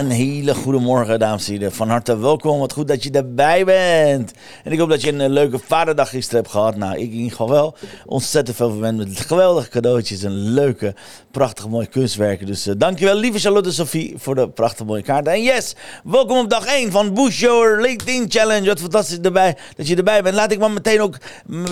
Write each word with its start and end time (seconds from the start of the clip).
Een 0.00 0.10
hele 0.10 0.54
goede 0.54 0.78
morgen, 0.78 1.18
dames 1.18 1.46
en 1.46 1.52
heren. 1.52 1.72
Van 1.72 1.88
harte 1.88 2.18
welkom. 2.18 2.58
Wat 2.58 2.72
goed 2.72 2.88
dat 2.88 3.02
je 3.02 3.10
erbij 3.10 3.64
bent. 3.64 4.32
En 4.64 4.72
ik 4.72 4.78
hoop 4.78 4.88
dat 4.88 5.02
je 5.02 5.12
een 5.12 5.20
eh, 5.20 5.28
leuke 5.28 5.58
vaderdag 5.58 6.08
gisteren 6.08 6.40
hebt 6.40 6.52
gehad. 6.52 6.76
Nou, 6.76 6.94
ik 6.94 7.00
in 7.00 7.12
ieder 7.12 7.30
geval 7.30 7.50
wel. 7.50 7.76
Ontzettend 8.06 8.56
veel 8.56 8.70
verwend 8.70 8.98
met 8.98 9.20
geweldige 9.20 9.68
cadeautjes 9.68 10.22
en 10.22 10.32
leuke, 10.32 10.94
prachtige, 11.30 11.68
mooie 11.68 11.86
kunstwerken. 11.86 12.46
Dus 12.46 12.66
uh, 12.66 12.74
dankjewel, 12.76 13.14
lieve 13.14 13.38
Charlotte 13.38 13.72
Sophie, 13.72 14.14
voor 14.16 14.34
de 14.34 14.48
prachtige, 14.48 14.84
mooie 14.84 15.02
kaarten. 15.02 15.32
En 15.32 15.42
yes, 15.42 15.74
welkom 16.04 16.38
op 16.38 16.50
dag 16.50 16.66
1 16.66 16.90
van 16.90 17.14
Boost 17.14 17.38
Your 17.38 17.80
LinkedIn 17.80 18.24
Challenge. 18.28 18.66
Wat 18.66 18.80
fantastisch 18.80 19.18
erbij, 19.18 19.56
dat 19.76 19.88
je 19.88 19.96
erbij 19.96 20.22
bent. 20.22 20.34
Laat 20.34 20.52
ik 20.52 20.58
maar 20.58 20.70
meteen 20.70 21.00
ook 21.00 21.16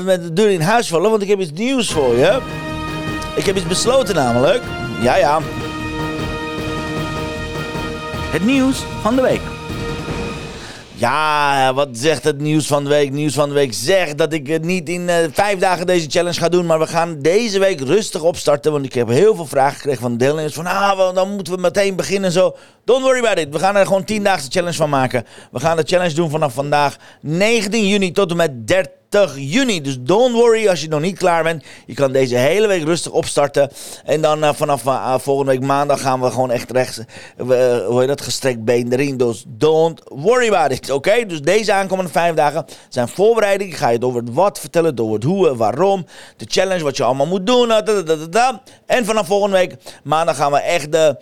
met 0.05 0.23
de 0.23 0.33
deur 0.33 0.51
in 0.51 0.61
huis 0.61 0.89
vallen, 0.89 1.11
want 1.11 1.23
ik 1.23 1.29
heb 1.29 1.41
iets 1.41 1.53
nieuws 1.53 1.91
voor 1.91 2.17
je. 2.17 2.41
Ik 3.37 3.45
heb 3.45 3.57
iets 3.57 3.67
besloten 3.67 4.15
namelijk. 4.15 4.63
Ja, 5.03 5.17
ja. 5.17 5.41
Het 8.31 8.45
nieuws 8.45 8.85
van 9.03 9.17
de 9.17 9.23
week. 9.23 9.41
Ja, 10.95 11.75
wat 11.75 11.89
zegt 11.93 12.25
het 12.25 12.41
nieuws 12.41 12.67
van 12.67 12.85
de 12.85 12.91
week? 12.91 13.11
Nieuws 13.11 13.35
van 13.35 13.49
de 13.49 13.55
week 13.55 13.73
zegt 13.73 14.19
dat 14.19 14.33
ik 14.33 14.65
niet 14.65 14.89
in 14.89 15.01
uh, 15.01 15.15
vijf 15.33 15.59
dagen 15.59 15.87
deze 15.87 16.11
challenge 16.11 16.39
ga 16.39 16.49
doen. 16.49 16.67
Maar 16.67 16.79
we 16.79 16.87
gaan 16.87 17.19
deze 17.21 17.59
week 17.59 17.81
rustig 17.81 18.23
opstarten. 18.23 18.73
Want 18.73 18.85
ik 18.85 18.93
heb 18.93 19.09
heel 19.09 19.35
veel 19.35 19.47
vragen 19.47 19.77
gekregen 19.77 20.01
van 20.01 20.13
de 20.13 20.19
deelnemers. 20.19 20.55
Van 20.55 20.67
ah, 20.67 21.15
dan 21.15 21.35
moeten 21.35 21.55
we 21.55 21.61
meteen 21.61 21.97
beginnen 21.97 22.33
zo. 22.33 22.57
Don't 22.89 23.03
worry 23.03 23.19
about 23.19 23.39
it. 23.39 23.53
We 23.53 23.59
gaan 23.59 23.77
er 23.77 23.87
gewoon 23.87 24.05
10 24.05 24.23
daagse 24.23 24.51
challenge 24.51 24.77
van 24.77 24.91
maken. 24.91 25.27
We 25.51 25.61
gaan 25.61 25.77
de 25.77 25.83
challenge 25.87 26.15
doen 26.15 26.31
vanaf 26.31 26.55
vandaag 26.55 26.97
19 27.21 27.89
juni 27.89 28.13
tot 28.13 28.31
en 28.31 28.37
met 28.37 28.67
30 28.67 29.35
juni. 29.37 29.81
Dus 29.81 29.97
don't 30.01 30.35
worry 30.35 30.69
als 30.69 30.81
je 30.81 30.89
nog 30.89 31.01
niet 31.01 31.19
klaar 31.19 31.43
bent. 31.43 31.65
Je 31.87 31.95
kan 31.95 32.13
deze 32.13 32.37
hele 32.37 32.67
week 32.67 32.85
rustig 32.85 33.13
opstarten. 33.13 33.71
En 34.05 34.21
dan 34.21 34.45
uh, 34.45 34.51
vanaf 34.55 34.85
uh, 34.85 35.19
volgende 35.19 35.51
week 35.51 35.61
maandag 35.61 36.01
gaan 36.01 36.21
we 36.21 36.31
gewoon 36.31 36.51
echt 36.51 36.71
rechts. 36.71 36.99
Uh, 36.99 37.07
hoe 37.87 37.99
heet 37.99 38.09
dat? 38.09 38.21
Gestrekt 38.21 38.65
been 38.65 38.93
erin. 38.93 39.17
Dus 39.17 39.45
don't 39.47 40.01
worry 40.05 40.49
about 40.49 40.73
it. 40.73 40.91
Oké? 40.91 41.27
Dus 41.27 41.41
deze 41.41 41.73
aankomende 41.73 42.11
vijf 42.11 42.35
dagen 42.35 42.65
zijn 42.89 43.09
voorbereiding. 43.09 43.71
Ik 43.71 43.77
ga 43.77 43.89
je 43.89 44.01
over 44.01 44.21
het 44.21 44.35
wat 44.35 44.61
vertellen. 44.61 44.95
Door 44.95 45.15
het 45.15 45.25
hoe 45.25 45.57
waarom. 45.57 46.07
De 46.37 46.47
challenge. 46.49 46.83
Wat 46.83 46.97
je 46.97 47.05
allemaal 47.05 47.27
moet 47.27 47.47
doen. 47.47 47.71
En 48.87 49.05
vanaf 49.05 49.27
volgende 49.27 49.57
week 49.57 49.75
maandag 50.03 50.37
gaan 50.37 50.53
we 50.53 50.59
echt 50.59 50.93
de 50.93 51.17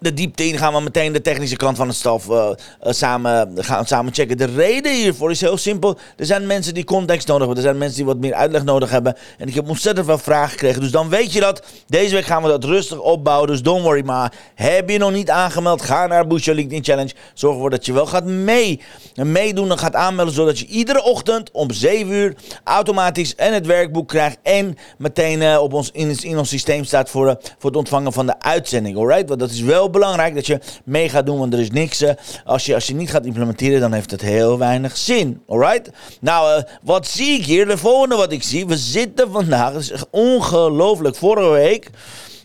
de 0.00 0.14
diepte 0.14 0.46
in 0.46 0.58
gaan 0.58 0.72
we 0.72 0.80
meteen 0.80 1.12
de 1.12 1.20
technische 1.20 1.56
kant 1.56 1.76
van 1.76 1.88
het 1.88 1.96
staf 1.96 2.28
uh, 2.28 2.50
samen, 2.80 3.52
gaan 3.56 3.86
samen 3.86 4.14
checken. 4.14 4.36
De 4.38 4.44
reden 4.44 4.94
hiervoor 4.94 5.30
is 5.30 5.40
heel 5.40 5.56
simpel. 5.56 5.98
Er 6.16 6.26
zijn 6.26 6.46
mensen 6.46 6.74
die 6.74 6.84
context 6.84 7.26
nodig 7.26 7.46
hebben. 7.46 7.64
Er 7.64 7.68
zijn 7.70 7.78
mensen 7.78 7.96
die 7.96 8.06
wat 8.06 8.18
meer 8.18 8.34
uitleg 8.34 8.64
nodig 8.64 8.90
hebben. 8.90 9.16
En 9.38 9.48
ik 9.48 9.54
heb 9.54 9.68
ontzettend 9.68 10.06
veel 10.06 10.18
vragen 10.18 10.50
gekregen. 10.50 10.80
Dus 10.80 10.90
dan 10.90 11.08
weet 11.08 11.32
je 11.32 11.40
dat. 11.40 11.62
Deze 11.86 12.14
week 12.14 12.24
gaan 12.24 12.42
we 12.42 12.48
dat 12.48 12.64
rustig 12.64 13.00
opbouwen. 13.00 13.48
Dus 13.48 13.62
don't 13.62 13.82
worry 13.82 14.04
maar. 14.04 14.32
Heb 14.54 14.90
je 14.90 14.98
nog 14.98 15.12
niet 15.12 15.30
aangemeld? 15.30 15.82
Ga 15.82 16.06
naar 16.06 16.26
Your 16.26 16.54
LinkedIn 16.54 16.84
Challenge. 16.84 17.12
Zorg 17.34 17.54
ervoor 17.54 17.70
dat 17.70 17.86
je 17.86 17.92
wel 17.92 18.06
gaat 18.06 18.24
mee, 18.24 18.80
meedoen 19.14 19.70
en 19.70 19.78
gaat 19.78 19.94
aanmelden. 19.94 20.34
Zodat 20.34 20.58
je 20.58 20.66
iedere 20.66 21.02
ochtend 21.02 21.50
om 21.50 21.70
7 21.70 22.12
uur 22.12 22.34
automatisch 22.64 23.34
en 23.34 23.54
het 23.54 23.66
werkboek 23.66 24.08
krijgt. 24.08 24.38
En 24.42 24.76
meteen 24.98 25.40
uh, 25.40 25.62
op 25.62 25.72
ons, 25.72 25.90
in, 25.92 26.16
in, 26.20 26.38
ons 26.38 26.48
systeem 26.48 26.84
staat 26.84 27.10
voor, 27.10 27.38
voor 27.58 27.70
het 27.70 27.78
ontvangen 27.78 28.12
van 28.12 28.26
de 28.26 28.40
uitzending. 28.40 28.96
Alright? 28.96 29.28
Want 29.28 29.40
dat 29.40 29.50
is 29.50 29.60
wel 29.60 29.77
wel 29.78 29.90
belangrijk 29.90 30.34
dat 30.34 30.46
je 30.46 30.60
mee 30.84 31.08
gaat 31.08 31.26
doen, 31.26 31.38
want 31.38 31.52
er 31.52 31.60
is 31.60 31.70
niks. 31.70 32.02
Uh, 32.02 32.10
als, 32.44 32.66
je, 32.66 32.74
als 32.74 32.86
je 32.86 32.94
niet 32.94 33.10
gaat 33.10 33.26
implementeren, 33.26 33.80
dan 33.80 33.92
heeft 33.92 34.10
het 34.10 34.20
heel 34.20 34.58
weinig 34.58 34.96
zin. 34.96 35.42
Alright? 35.46 35.90
Nou, 36.20 36.58
uh, 36.58 36.62
wat 36.82 37.06
zie 37.06 37.38
ik 37.38 37.44
hier? 37.44 37.66
De 37.66 37.78
volgende 37.78 38.16
wat 38.16 38.32
ik 38.32 38.42
zie. 38.42 38.66
We 38.66 38.76
zitten 38.76 39.30
vandaag, 39.30 39.74
is 39.74 39.92
ongelooflijk. 40.10 41.16
Vorige 41.16 41.50
week. 41.50 41.90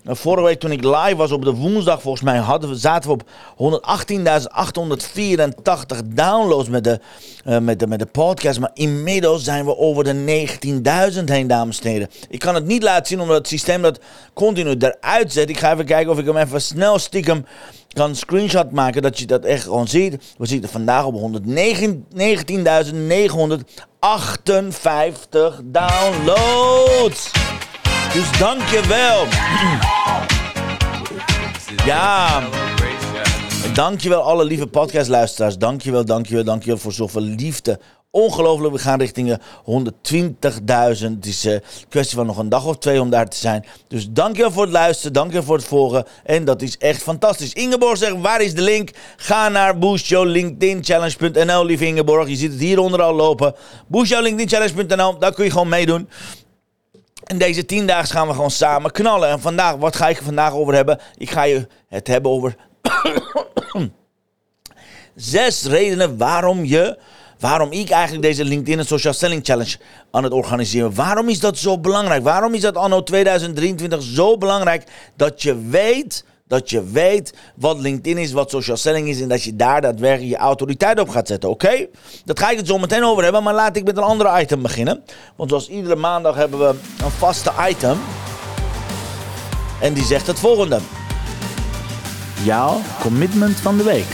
Vorige 0.06 0.44
week 0.44 0.60
toen 0.60 0.72
ik 0.72 0.84
live 0.84 1.16
was 1.16 1.32
op 1.32 1.44
de 1.44 1.54
woensdag, 1.54 2.02
volgens 2.02 2.24
mij 2.24 2.38
hadden 2.38 2.70
we, 2.70 2.76
zaten 2.76 3.10
we 3.10 3.16
op 3.16 3.24
118.884 5.98 6.00
downloads 6.06 6.70
met 6.70 6.84
de, 6.84 7.00
uh, 7.48 7.58
met, 7.58 7.80
de, 7.80 7.88
met 7.88 8.00
de 8.00 8.06
podcast. 8.06 8.60
Maar 8.60 8.72
inmiddels 8.74 9.44
zijn 9.44 9.66
we 9.66 9.78
over 9.78 10.04
de 10.04 10.48
19.000 11.18 11.24
heen, 11.24 11.48
dames 11.48 11.82
en 11.82 11.90
heren. 11.90 12.10
Ik 12.30 12.40
kan 12.40 12.56
het 12.56 12.66
niet 12.66 12.84
laten 12.84 13.06
zien 13.06 13.22
omdat 13.22 13.38
het 13.38 13.48
systeem 13.48 13.82
dat 13.82 14.00
continu 14.34 14.76
eruit 14.80 15.34
zet. 15.34 15.50
Ik 15.50 15.60
ga 15.60 15.74
even 15.74 15.86
kijken 15.86 16.12
of 16.12 16.20
ik 16.20 16.26
hem 16.26 16.38
even 16.38 16.62
snel 16.62 17.00
stiekem 17.00 17.46
kan 17.94 18.10
een 18.10 18.16
screenshot 18.16 18.72
maken 18.72 19.02
dat 19.02 19.20
je 19.20 19.26
dat 19.26 19.44
echt 19.44 19.64
gewoon 19.64 19.88
ziet. 19.88 20.34
We 20.38 20.46
zitten 20.46 20.70
vandaag 20.70 21.06
op 21.06 21.16
119.958 21.16 21.20
downloads. 25.64 27.32
Dus 28.14 28.40
dankjewel. 28.40 29.26
ja. 31.86 32.44
Dankjewel 33.74 34.22
alle 34.22 34.44
lieve 34.44 34.68
podcastluisteraars. 34.68 35.58
Dankjewel, 35.58 36.06
dankjewel, 36.06 36.44
dankjewel 36.44 36.78
voor 36.78 36.94
zoveel 36.94 37.22
liefde. 37.22 37.80
Ongelooflijk, 38.12 38.74
we 38.74 38.80
gaan 38.80 39.00
richting 39.00 39.38
120.000. 39.38 39.38
Het 40.42 41.26
is 41.26 41.44
een 41.44 41.62
kwestie 41.90 42.18
van 42.18 42.26
nog 42.26 42.38
een 42.38 42.50
dag 42.50 42.66
of 42.66 42.78
twee 42.78 43.02
om 43.02 43.10
daar 43.10 43.30
te 43.30 43.38
zijn. 43.38 43.66
Dus 43.88 44.10
dankjewel 44.10 44.52
voor 44.52 44.64
het 44.64 44.72
luisteren, 44.72 45.14
dankjewel 45.14 45.44
voor 45.44 45.56
het 45.58 45.66
volgen. 45.66 46.06
En 46.24 46.46
dat 46.46 46.62
is 46.62 46.78
echt 46.78 47.02
fantastisch. 47.02 47.54
Ingeborg 47.54 47.98
zegt, 47.98 48.22
waar 48.22 48.42
is 48.42 48.56
de 48.56 48.62
link? 48.62 48.90
Ga 49.18 49.50
naar 49.50 49.78
boostjouwlinkedinchallenge.nl, 49.78 51.66
lieve 51.66 51.86
Ingeborg. 51.86 52.28
Je 52.28 52.36
ziet 52.36 52.52
het 52.52 52.62
hieronder 52.62 53.02
al 53.02 53.14
lopen. 53.14 53.56
boostjouwlinkedinchallenge.nl, 53.88 55.18
daar 55.18 55.34
kun 55.34 55.44
je 55.44 55.52
gewoon 55.52 55.70
meedoen. 55.70 56.10
En 57.24 57.38
deze 57.38 57.66
tien 57.66 57.88
dagen 57.88 58.10
gaan 58.10 58.28
we 58.28 58.34
gewoon 58.34 58.52
samen 58.52 58.92
knallen. 58.92 59.30
En 59.30 59.42
vandaag, 59.42 59.76
wat 59.76 59.96
ga 59.96 60.08
ik 60.10 60.22
vandaag 60.24 60.54
over 60.54 60.74
hebben? 60.74 61.00
Ik 61.18 61.30
ga 61.32 61.44
je 61.44 61.68
het 61.88 62.08
hebben 62.08 62.32
over 62.32 62.56
zes 65.16 65.64
redenen 65.64 66.18
waarom 66.18 66.66
je, 66.66 66.98
waarom 67.40 67.72
ik 67.72 67.90
eigenlijk 67.90 68.24
deze 68.24 68.46
LinkedIn 68.46 68.80
en 68.80 68.86
Social 68.86 69.14
Selling 69.14 69.46
Challenge 69.46 69.78
aan 70.12 70.24
het 70.24 70.34
organiseren. 70.34 70.96
Waarom 70.96 71.30
is 71.30 71.40
dat 71.40 71.58
zo 71.58 71.80
belangrijk? 71.80 72.24
Waarom 72.24 72.54
is 72.54 72.62
dat 72.62 72.76
anno 72.76 73.04
2023 73.04 74.02
zo 74.02 74.38
belangrijk 74.38 74.84
dat 75.16 75.42
je 75.42 75.68
weet 75.68 76.26
dat 76.54 76.70
je 76.70 76.84
weet 76.84 77.34
wat 77.56 77.80
LinkedIn 77.80 78.18
is, 78.18 78.32
wat 78.32 78.50
social 78.50 78.78
selling 78.78 79.08
is 79.08 79.22
en 79.22 79.28
dat 79.28 79.44
je 79.44 79.56
daar 79.56 79.82
daadwerkelijk 79.82 80.32
je 80.32 80.38
autoriteit 80.38 81.00
op 81.00 81.10
gaat 81.10 81.28
zetten. 81.28 81.50
Oké? 81.50 81.88
Dat 82.26 82.40
ga 82.40 82.50
ik 82.50 82.58
het 82.58 82.68
zo 82.68 82.78
meteen 82.78 83.04
over 83.04 83.24
hebben, 83.24 83.44
maar 83.44 83.54
laat 83.54 83.76
ik 83.76 83.84
met 83.84 83.98
een 83.98 84.04
andere 84.04 84.42
item 84.42 84.62
beginnen. 84.62 85.04
Want 85.36 85.50
zoals 85.50 85.70
iedere 85.70 85.96
maandag 85.96 86.36
hebben 86.36 86.60
we 86.60 86.76
een 87.04 87.12
vaste 87.12 87.52
item. 87.70 87.98
En 89.82 89.94
die 89.94 90.04
zegt 90.04 90.28
het 90.28 90.40
volgende. 90.40 90.80
Jouw 92.44 92.82
commitment 93.02 93.60
van 93.60 93.78
de 93.78 93.84
week. 93.84 94.08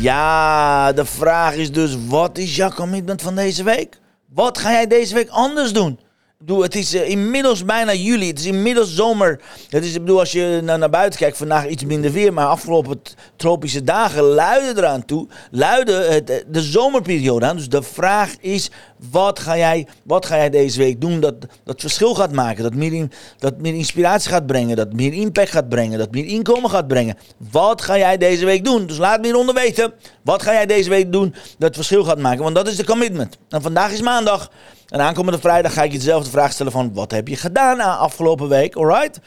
Ja, 0.00 0.92
de 0.92 1.04
vraag 1.04 1.54
is 1.54 1.72
dus: 1.72 1.96
wat 2.06 2.38
is 2.38 2.56
jouw 2.56 2.70
commitment 2.70 3.22
van 3.22 3.34
deze 3.34 3.62
week? 3.62 4.00
Wat 4.34 4.58
ga 4.58 4.70
jij 4.70 4.86
deze 4.86 5.14
week 5.14 5.28
anders 5.28 5.72
doen? 5.72 5.98
Bedoel, 6.46 6.62
het 6.62 6.74
is 6.74 6.94
uh, 6.94 7.08
inmiddels 7.08 7.64
bijna 7.64 7.94
juli. 7.94 8.28
Het 8.28 8.38
is 8.38 8.46
inmiddels 8.46 8.94
zomer. 8.94 9.40
Het 9.68 9.84
is, 9.84 9.94
ik 9.94 10.00
bedoel, 10.00 10.18
als 10.18 10.32
je 10.32 10.60
naar, 10.62 10.78
naar 10.78 10.90
buiten 10.90 11.18
kijkt, 11.18 11.36
vandaag 11.36 11.68
iets 11.68 11.84
minder 11.84 12.12
weer. 12.12 12.32
Maar 12.32 12.46
afgelopen 12.46 13.00
tropische 13.36 13.84
dagen 13.84 14.22
luiden 14.22 14.76
eraan 14.76 15.04
toe. 15.04 15.28
Luiden 15.50 16.08
eh, 16.08 16.40
de 16.46 16.62
zomerperiode 16.62 17.46
aan. 17.46 17.56
Dus 17.56 17.68
de 17.68 17.82
vraag 17.82 18.34
is, 18.40 18.70
wat 19.10 19.38
ga 19.38 19.56
jij, 19.56 19.86
wat 20.04 20.26
ga 20.26 20.36
jij 20.36 20.50
deze 20.50 20.78
week 20.78 21.00
doen 21.00 21.20
dat, 21.20 21.34
dat 21.64 21.80
verschil 21.80 22.14
gaat 22.14 22.32
maken? 22.32 22.62
Dat 22.62 22.74
meer, 22.74 23.08
dat 23.38 23.58
meer 23.58 23.74
inspiratie 23.74 24.30
gaat 24.30 24.46
brengen. 24.46 24.76
Dat 24.76 24.92
meer 24.92 25.12
impact 25.12 25.50
gaat 25.50 25.68
brengen. 25.68 25.98
Dat 25.98 26.10
meer 26.10 26.26
inkomen 26.26 26.70
gaat 26.70 26.88
brengen. 26.88 27.16
Wat 27.50 27.82
ga 27.82 27.98
jij 27.98 28.16
deze 28.16 28.44
week 28.44 28.64
doen? 28.64 28.86
Dus 28.86 28.98
laat 28.98 29.20
me 29.20 29.26
hieronder 29.26 29.54
weten. 29.54 29.92
Wat 30.22 30.42
ga 30.42 30.52
jij 30.52 30.66
deze 30.66 30.90
week 30.90 31.12
doen 31.12 31.34
dat 31.58 31.74
verschil 31.74 32.04
gaat 32.04 32.18
maken? 32.18 32.42
Want 32.42 32.54
dat 32.54 32.68
is 32.68 32.76
de 32.76 32.84
commitment. 32.84 33.38
En 33.48 33.62
vandaag 33.62 33.92
is 33.92 34.00
maandag. 34.00 34.50
En 34.88 35.00
aankomende 35.00 35.38
vrijdag 35.38 35.72
ga 35.72 35.82
ik 35.82 35.92
je 35.92 35.98
dezelfde 35.98 36.30
vraag 36.30 36.52
stellen 36.52 36.72
van... 36.72 36.94
wat 36.94 37.10
heb 37.10 37.28
je 37.28 37.36
gedaan 37.36 37.76
na 37.76 37.96
afgelopen 37.96 38.48
week, 38.48 38.74
alright? 38.74 39.20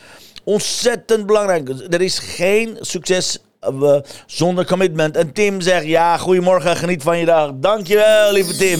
Ontzettend 0.44 1.25
belangrijk. 1.25 1.69
Er 1.69 2.01
is 2.01 2.19
geen 2.19 2.78
succes 2.80 3.39
uh, 3.74 3.95
zonder 4.25 4.66
commitment. 4.66 5.18
En 5.18 5.33
Tim 5.33 5.62
zegt, 5.62 5.86
ja, 5.86 6.18
goedemorgen, 6.18 6.75
geniet 6.75 7.04
van 7.04 7.18
je 7.18 7.25
dag. 7.25 7.51
Dankjewel, 7.56 8.31
lieve 8.31 8.56
Tim. 8.56 8.80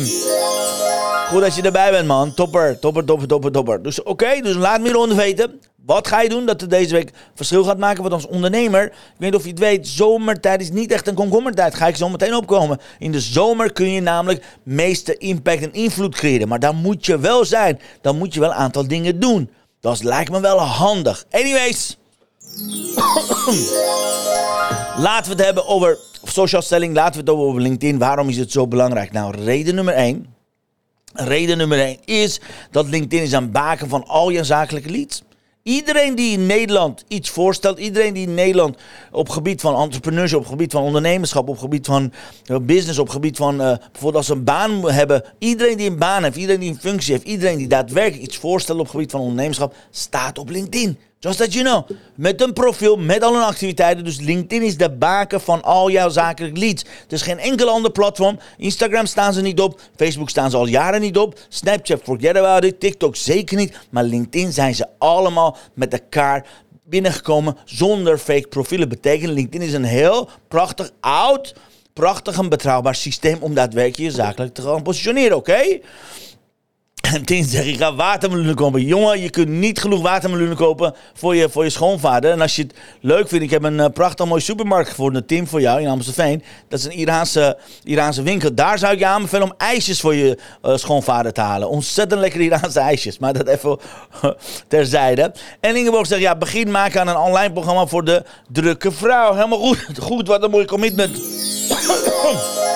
Goed 1.26 1.42
dat 1.42 1.56
je 1.56 1.62
erbij 1.62 1.92
bent, 1.92 2.08
man. 2.08 2.34
Topper, 2.34 2.80
topper, 2.80 3.06
topper, 3.06 3.28
topper, 3.28 3.52
topper. 3.52 3.84
Dus 3.84 4.04
oké, 4.04 4.42
dus 4.42 4.56
laat 4.56 4.80
me 4.80 4.86
hieronder 4.86 5.18
weten. 5.18 5.60
Wat 5.86 6.08
ga 6.08 6.22
je 6.22 6.30
doen 6.30 6.46
dat 6.46 6.62
er 6.62 6.70
deze 6.70 6.94
week 6.94 7.12
verschil 7.36 7.64
gaat 7.64 7.78
maken? 7.78 8.02
Want 8.02 8.14
als 8.14 8.28
ondernemer, 8.28 8.84
ik 8.84 8.92
weet 8.92 9.32
niet 9.32 9.40
of 9.40 9.44
je 9.44 9.50
het 9.50 9.60
weet, 9.60 9.88
zomertijd 9.88 10.62
is 10.62 10.72
niet 10.72 10.92
echt 10.92 11.08
een 11.08 11.16
komkommertijd. 11.16 11.76
Ga 11.76 11.88
ik 11.88 11.96
zo 11.96 12.10
meteen 12.10 12.36
opkomen. 12.36 12.80
In 13.00 13.12
de 13.12 13.20
zomer 13.20 13.72
kun 13.74 13.92
je 13.92 14.02
namelijk 14.02 14.46
meeste 14.64 15.18
impact 15.18 15.62
en 15.62 15.74
invloed 15.74 16.16
creëren. 16.16 16.48
Maar 16.48 16.60
dan 16.60 16.76
moet 16.76 17.06
je 17.06 17.20
wel 17.20 17.46
zijn. 17.46 17.80
Dan 18.02 18.18
moet 18.18 18.34
je 18.34 18.40
wel 18.40 18.50
een 18.50 18.56
aantal 18.56 18.88
dingen 18.88 19.20
doen. 19.20 19.50
Dat 19.80 20.04
lijkt 20.04 20.32
me 20.32 20.40
wel 20.40 20.60
handig. 20.60 21.26
Anyways. 21.32 21.98
Laten 24.98 25.32
we 25.32 25.36
het 25.38 25.46
hebben 25.46 25.68
over 25.68 25.98
social 26.24 26.62
selling. 26.62 26.94
Laten 26.94 27.14
we 27.14 27.20
het 27.20 27.28
hebben 27.28 27.46
over 27.46 27.62
LinkedIn. 27.62 27.98
Waarom 27.98 28.30
is 28.30 28.38
het 28.38 28.52
zo 28.52 28.68
belangrijk? 28.68 29.12
Nou, 29.12 29.44
reden 29.44 29.76
nummer 29.76 29.94
1. 29.94 30.35
Reden 31.16 31.58
nummer 31.58 31.80
1 31.80 31.98
is 32.06 32.40
dat 32.72 32.88
LinkedIn 32.88 33.22
is 33.22 33.34
aan 33.34 33.52
baken 33.52 33.90
van 33.90 34.08
al 34.08 34.30
je 34.30 34.44
zakelijke 34.44 34.90
leads. 34.90 35.24
Iedereen 35.64 36.16
die 36.16 36.32
in 36.32 36.46
Nederland 36.46 37.04
iets 37.08 37.30
voorstelt, 37.30 37.80
iedereen 37.80 38.14
die 38.14 38.28
in 38.28 38.34
Nederland 38.34 38.78
op 39.12 39.30
gebied 39.30 39.62
van 39.62 39.82
entrepreneurship, 39.82 40.40
op 40.40 40.46
gebied 40.46 40.72
van 40.72 40.84
ondernemerschap, 40.84 41.50
op 41.50 41.58
gebied 41.58 41.86
van 41.86 42.14
uh, 42.46 42.58
business, 42.62 43.00
op 43.00 43.10
gebied 43.10 43.38
van 43.38 43.54
uh, 43.54 43.60
bijvoorbeeld 43.92 44.16
als 44.16 44.26
ze 44.26 44.34
een 44.34 44.44
baan 44.44 44.92
hebben, 44.92 45.24
iedereen 45.40 45.78
die 45.78 45.90
een 45.90 45.98
baan 45.98 46.24
heeft, 46.24 46.36
iedereen 46.36 46.60
die 46.60 46.70
een 46.70 46.80
functie 46.80 47.14
heeft, 47.14 47.28
iedereen 47.28 47.58
die 47.58 47.68
daadwerkelijk 47.68 48.24
iets 48.24 48.38
voorstelt 48.38 48.80
op 48.80 48.88
gebied 48.88 49.12
van 49.12 49.20
ondernemerschap, 49.20 49.76
staat 49.92 50.38
op 50.38 50.50
LinkedIn. 50.50 50.98
Just 51.26 51.38
that 51.38 51.54
you 51.54 51.64
know. 51.64 51.98
Met 52.16 52.42
een 52.42 52.54
profiel, 52.54 52.98
met 52.98 53.24
al 53.24 53.34
hun 53.34 53.44
activiteiten. 53.44 54.04
Dus 54.04 54.20
LinkedIn 54.20 54.62
is 54.62 54.78
de 54.78 54.92
baken 54.92 55.42
van 55.42 55.64
al 55.64 55.90
jouw 55.92 56.10
zakelijke 56.10 56.60
leads. 56.60 56.84
Er 56.84 57.14
is 57.14 57.22
geen 57.22 57.40
enkel 57.40 57.70
ander 57.70 57.92
platform. 57.92 58.40
Instagram 58.58 59.06
staan 59.06 59.34
ze 59.34 59.42
niet 59.42 59.60
op. 59.60 59.82
Facebook 59.96 60.30
staan 60.30 60.50
ze 60.50 60.58
al 60.58 60.66
jaren 60.68 61.02
niet 61.02 61.18
op. 61.18 61.40
Snapchat, 61.50 62.02
forget 62.04 62.38
about 62.38 62.64
it. 62.64 62.80
TikTok 62.80 63.16
zeker 63.16 63.58
niet. 63.58 63.78
Maar 63.90 64.04
LinkedIn 64.04 64.52
zijn 64.54 64.76
ze 64.76 64.86
allemaal 64.98 65.58
met 65.74 65.94
elkaar 65.94 66.48
binnengekomen 66.84 67.58
zonder 67.66 68.18
fake 68.18 68.48
profielen. 68.48 68.90
Betekent 68.90 69.32
LinkedIn 69.32 69.68
is 69.68 69.74
een 69.74 69.84
heel 69.84 70.30
prachtig 70.48 70.92
oud, 71.00 71.56
prachtig 71.94 72.38
en 72.38 72.50
betrouwbaar 72.50 72.96
systeem 72.96 73.38
om 73.42 73.54
daadwerkelijk 73.54 74.12
je 74.12 74.18
zakelijk 74.18 74.54
te 74.54 74.62
gaan 74.62 74.84
positioneren, 74.84 75.38
oké? 75.38 75.80
En 77.14 77.26
tien 77.26 77.44
zeg 77.44 77.66
ik, 77.66 77.78
ga 77.78 77.96
watermeloenen 77.96 78.56
kopen. 78.56 78.82
Jongen, 78.82 79.20
je 79.22 79.30
kunt 79.30 79.48
niet 79.48 79.80
genoeg 79.80 80.02
watermeloenen 80.02 80.56
kopen 80.56 80.96
voor 81.14 81.36
je, 81.36 81.50
voor 81.50 81.64
je 81.64 81.70
schoonvader. 81.70 82.32
En 82.32 82.42
als 82.42 82.56
je 82.56 82.62
het 82.62 82.74
leuk 83.02 83.28
vindt, 83.28 83.44
ik 83.44 83.50
heb 83.50 83.64
een 83.64 83.78
uh, 83.78 83.86
prachtig 83.94 84.26
mooi 84.26 84.42
supermarkt 84.42 84.90
gevonden, 84.90 85.26
Tim, 85.26 85.48
voor 85.48 85.62
jou 85.62 85.82
in 85.82 85.88
Amstelveen. 85.88 86.44
Dat 86.68 86.80
is 86.80 86.86
een 86.86 86.92
Iraanse, 86.92 87.58
Iraanse 87.84 88.22
winkel. 88.22 88.56
Daar 88.56 88.78
zou 88.78 88.94
ik 88.94 89.00
je 89.00 89.06
aanbevelen 89.06 89.44
om 89.48 89.54
ijsjes 89.58 90.00
voor 90.00 90.16
je 90.16 90.38
uh, 90.66 90.76
schoonvader 90.76 91.34
te 91.34 91.42
halen. 91.42 91.70
Ontzettend 91.70 92.22
lekkere 92.22 92.44
Iraanse 92.44 92.80
ijsjes. 92.80 93.18
Maar 93.18 93.34
dat 93.34 93.48
even 93.48 93.80
terzijde. 94.68 95.34
En 95.60 95.76
Ingeborg 95.76 96.08
zegt, 96.08 96.22
ja, 96.22 96.36
begin 96.36 96.72
maken 96.72 97.02
aan 97.02 97.08
een 97.08 97.18
online 97.18 97.54
programma 97.54 97.86
voor 97.86 98.04
de 98.04 98.24
drukke 98.52 98.92
vrouw. 98.92 99.34
Helemaal 99.34 99.60
goed. 99.60 99.86
Goed, 100.06 100.28
wat 100.28 100.44
een 100.44 100.52
mooi 100.52 100.66
commitment. 100.66 101.18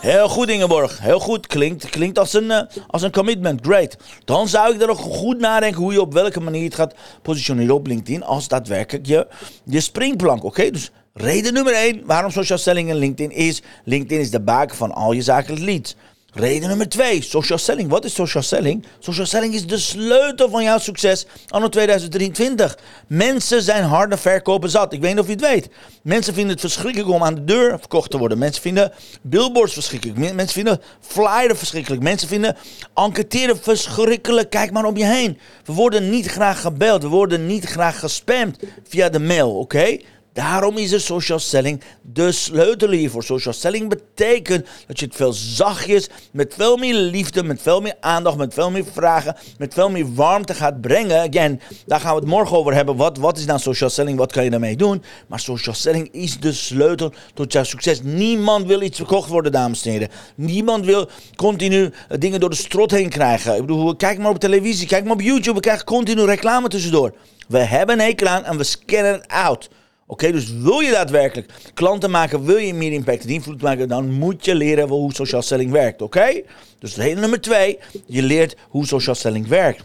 Heel 0.00 0.28
goed, 0.28 0.48
Ingeborg. 0.48 0.98
Heel 1.00 1.18
goed. 1.18 1.46
Klinkt, 1.46 1.90
klinkt 1.90 2.18
als, 2.18 2.32
een, 2.32 2.44
uh, 2.44 2.60
als 2.86 3.02
een 3.02 3.12
commitment. 3.12 3.60
Great. 3.62 3.96
Dan 4.24 4.48
zou 4.48 4.74
ik 4.74 4.80
er 4.80 4.86
nog 4.86 5.00
goed 5.00 5.38
nadenken 5.38 5.80
hoe 5.80 5.92
je 5.92 6.00
op 6.00 6.12
welke 6.12 6.40
manier 6.40 6.64
het 6.64 6.74
gaat 6.74 6.94
positioneren 7.22 7.74
op 7.74 7.86
LinkedIn 7.86 8.24
als 8.24 8.48
daadwerkelijk 8.48 9.06
je, 9.06 9.26
je 9.64 9.80
springplank. 9.80 10.44
Oké, 10.44 10.70
dus 10.70 10.90
reden 11.12 11.52
nummer 11.52 11.74
1 11.74 12.02
waarom 12.06 12.30
social 12.30 12.58
selling 12.58 12.88
in 12.88 12.94
LinkedIn 12.94 13.30
is: 13.30 13.62
LinkedIn 13.84 14.20
is 14.20 14.30
de 14.30 14.40
baken 14.40 14.76
van 14.76 14.92
al 14.92 15.12
je 15.12 15.22
zakelijke 15.22 15.64
leads. 15.64 15.96
Reden 16.34 16.68
nummer 16.68 16.88
twee, 16.88 17.22
social 17.22 17.58
selling. 17.58 17.88
Wat 17.88 18.04
is 18.04 18.14
social 18.14 18.42
selling? 18.42 18.84
Social 18.98 19.26
selling 19.26 19.54
is 19.54 19.66
de 19.66 19.78
sleutel 19.78 20.50
van 20.50 20.62
jouw 20.62 20.78
succes 20.78 21.26
anno 21.48 21.68
2023. 21.68 22.78
Mensen 23.06 23.62
zijn 23.62 23.84
harde 23.84 24.16
verkopen 24.16 24.70
zat. 24.70 24.92
Ik 24.92 25.00
weet 25.00 25.10
niet 25.10 25.20
of 25.20 25.26
je 25.26 25.32
het 25.32 25.40
weet. 25.40 25.68
Mensen 26.02 26.34
vinden 26.34 26.52
het 26.52 26.60
verschrikkelijk 26.60 27.10
om 27.10 27.22
aan 27.22 27.34
de 27.34 27.44
deur 27.44 27.78
verkocht 27.78 28.10
te 28.10 28.18
worden. 28.18 28.38
Mensen 28.38 28.62
vinden 28.62 28.92
billboards 29.22 29.72
verschrikkelijk. 29.72 30.18
Mensen 30.18 30.48
vinden 30.48 30.80
flyers 31.00 31.58
verschrikkelijk. 31.58 32.02
Mensen 32.02 32.28
vinden 32.28 32.56
enquêteren 32.94 33.58
verschrikkelijk. 33.62 34.50
Kijk 34.50 34.70
maar 34.70 34.84
om 34.84 34.96
je 34.96 35.06
heen. 35.06 35.38
We 35.64 35.72
worden 35.72 36.10
niet 36.10 36.26
graag 36.26 36.60
gebeld. 36.60 37.02
We 37.02 37.08
worden 37.08 37.46
niet 37.46 37.64
graag 37.64 37.98
gespamd 37.98 38.58
via 38.88 39.08
de 39.08 39.20
mail, 39.20 39.58
oké? 39.58 39.96
Daarom 40.32 40.76
is 40.76 40.92
er 40.92 41.00
social 41.00 41.38
selling 41.38 41.82
de 42.02 42.32
sleutel 42.32 42.90
hiervoor. 42.90 43.22
Social 43.22 43.54
selling 43.54 43.88
betekent 43.88 44.66
dat 44.86 45.00
je 45.00 45.06
het 45.06 45.16
veel 45.16 45.32
zachtjes, 45.32 46.08
met 46.32 46.54
veel 46.56 46.76
meer 46.76 46.94
liefde, 46.94 47.42
met 47.42 47.62
veel 47.62 47.80
meer 47.80 47.94
aandacht, 48.00 48.36
met 48.36 48.54
veel 48.54 48.70
meer 48.70 48.84
vragen, 48.92 49.36
met 49.58 49.74
veel 49.74 49.90
meer 49.90 50.14
warmte 50.14 50.54
gaat 50.54 50.80
brengen. 50.80 51.28
Again, 51.28 51.60
daar 51.86 52.00
gaan 52.00 52.14
we 52.14 52.20
het 52.20 52.28
morgen 52.28 52.56
over 52.56 52.74
hebben. 52.74 52.96
Wat, 52.96 53.18
wat 53.18 53.38
is 53.38 53.44
nou 53.44 53.58
social 53.58 53.90
selling? 53.90 54.18
Wat 54.18 54.32
kan 54.32 54.44
je 54.44 54.50
daarmee 54.50 54.76
doen? 54.76 55.02
Maar 55.26 55.40
social 55.40 55.74
selling 55.74 56.08
is 56.12 56.40
de 56.40 56.52
sleutel 56.52 57.12
tot 57.34 57.52
jouw 57.52 57.64
succes. 57.64 58.00
Niemand 58.02 58.66
wil 58.66 58.82
iets 58.82 58.96
verkocht 58.96 59.28
worden, 59.28 59.52
dames 59.52 59.84
en 59.84 59.90
heren. 59.90 60.08
Niemand 60.34 60.84
wil 60.84 61.08
continu 61.36 61.92
dingen 62.18 62.40
door 62.40 62.50
de 62.50 62.56
strot 62.56 62.90
heen 62.90 63.08
krijgen. 63.08 63.54
Ik 63.54 63.60
bedoel, 63.60 63.96
kijk 63.96 64.18
maar 64.18 64.30
op 64.30 64.38
televisie, 64.38 64.86
kijk 64.86 65.04
maar 65.04 65.12
op 65.12 65.20
YouTube. 65.20 65.54
We 65.54 65.60
krijgen 65.60 65.84
continu 65.84 66.24
reclame 66.24 66.68
tussendoor. 66.68 67.14
We 67.48 67.58
hebben 67.58 67.98
een 67.98 68.04
hekel 68.04 68.26
en 68.26 68.56
we 68.56 68.64
scannen 68.64 69.12
het 69.12 69.28
out. 69.28 69.68
Oké, 70.10 70.32
dus 70.32 70.52
wil 70.52 70.80
je 70.80 70.90
daadwerkelijk 70.90 71.52
klanten 71.74 72.10
maken, 72.10 72.44
wil 72.44 72.56
je 72.56 72.74
meer 72.74 72.92
impact 72.92 73.22
en 73.22 73.28
invloed 73.28 73.62
maken, 73.62 73.88
dan 73.88 74.10
moet 74.10 74.44
je 74.44 74.54
leren 74.54 74.88
hoe 74.88 75.14
social 75.14 75.42
selling 75.42 75.70
werkt. 75.70 76.02
Oké? 76.02 76.42
Dus 76.78 76.96
reden 76.96 77.20
nummer 77.20 77.40
twee, 77.40 77.78
je 78.06 78.22
leert 78.22 78.56
hoe 78.68 78.86
social 78.86 79.14
selling 79.14 79.46
werkt. 79.46 79.84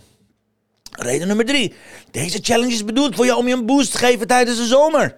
Reden 0.91 1.27
nummer 1.27 1.45
drie, 1.45 1.73
deze 2.11 2.39
challenge 2.41 2.73
is 2.73 2.85
bedoeld 2.85 3.15
voor 3.15 3.25
jou 3.25 3.39
om 3.39 3.47
je 3.47 3.53
een 3.53 3.65
boost 3.65 3.91
te 3.91 3.97
geven 3.97 4.27
tijdens 4.27 4.57
de 4.57 4.65
zomer. 4.65 5.15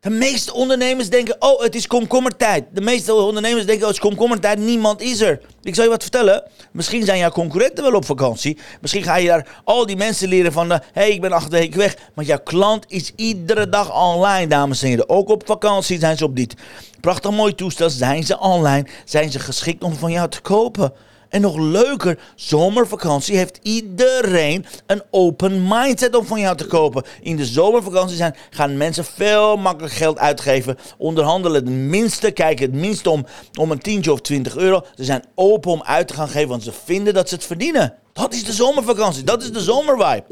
De 0.00 0.10
meeste 0.10 0.52
ondernemers 0.52 1.10
denken, 1.10 1.36
oh, 1.38 1.60
het 1.60 1.74
is 1.74 1.86
komkommertijd. 1.86 2.64
De 2.72 2.80
meeste 2.80 3.14
ondernemers 3.14 3.66
denken, 3.66 3.82
oh, 3.82 3.88
het 3.88 3.96
is 3.96 4.08
komkommertijd, 4.08 4.58
niemand 4.58 5.00
is 5.00 5.20
er. 5.20 5.40
Ik 5.62 5.74
zal 5.74 5.84
je 5.84 5.90
wat 5.90 6.02
vertellen. 6.02 6.42
Misschien 6.72 7.04
zijn 7.04 7.18
jouw 7.18 7.30
concurrenten 7.30 7.84
wel 7.84 7.94
op 7.94 8.04
vakantie. 8.04 8.58
Misschien 8.80 9.02
ga 9.02 9.16
je 9.16 9.26
daar 9.26 9.60
al 9.64 9.86
die 9.86 9.96
mensen 9.96 10.28
leren 10.28 10.52
van, 10.52 10.70
hé, 10.70 10.78
hey, 10.92 11.10
ik 11.10 11.20
ben 11.20 11.32
acht 11.32 11.48
weken 11.48 11.78
weg. 11.78 11.96
Maar 12.14 12.24
jouw 12.24 12.42
klant 12.44 12.84
is 12.88 13.12
iedere 13.16 13.68
dag 13.68 13.94
online, 13.94 14.46
dames 14.46 14.82
en 14.82 14.88
heren. 14.88 15.08
Ook 15.08 15.28
op 15.28 15.46
vakantie 15.46 15.98
zijn 15.98 16.16
ze 16.16 16.24
op 16.24 16.36
dit 16.36 16.54
prachtig 17.00 17.30
mooi 17.30 17.54
toestel. 17.54 17.90
Zijn 17.90 18.24
ze 18.24 18.38
online, 18.38 18.86
zijn 19.04 19.30
ze 19.30 19.38
geschikt 19.38 19.82
om 19.82 19.94
van 19.94 20.12
jou 20.12 20.28
te 20.28 20.40
kopen. 20.40 20.92
En 21.36 21.42
nog 21.42 21.56
leuker, 21.58 22.18
zomervakantie 22.34 23.36
heeft 23.36 23.58
iedereen 23.62 24.66
een 24.86 25.02
open 25.10 25.68
mindset 25.68 26.16
om 26.16 26.26
van 26.26 26.40
jou 26.40 26.56
te 26.56 26.66
kopen. 26.66 27.04
In 27.20 27.36
de 27.36 27.44
zomervakantie 27.46 28.16
zijn, 28.16 28.36
gaan 28.50 28.76
mensen 28.76 29.04
veel 29.04 29.56
makkelijker 29.56 29.98
geld 29.98 30.18
uitgeven. 30.18 30.78
Onderhandelen 30.98 31.64
het 31.64 31.74
minste, 31.74 32.30
kijken 32.30 32.66
het 32.66 32.80
minste 32.80 33.10
om, 33.10 33.26
om 33.58 33.70
een 33.70 33.78
tientje 33.78 34.12
of 34.12 34.20
20 34.20 34.56
euro. 34.56 34.84
Ze 34.94 35.04
zijn 35.04 35.24
open 35.34 35.70
om 35.70 35.82
uit 35.82 36.08
te 36.08 36.14
gaan 36.14 36.28
geven, 36.28 36.48
want 36.48 36.62
ze 36.62 36.72
vinden 36.84 37.14
dat 37.14 37.28
ze 37.28 37.34
het 37.34 37.44
verdienen. 37.44 37.94
Dat 38.16 38.34
is 38.34 38.44
de 38.44 38.52
zomervakantie, 38.52 39.24
dat 39.24 39.42
is 39.42 39.52
de 39.52 39.60
zomervibe. 39.60 40.24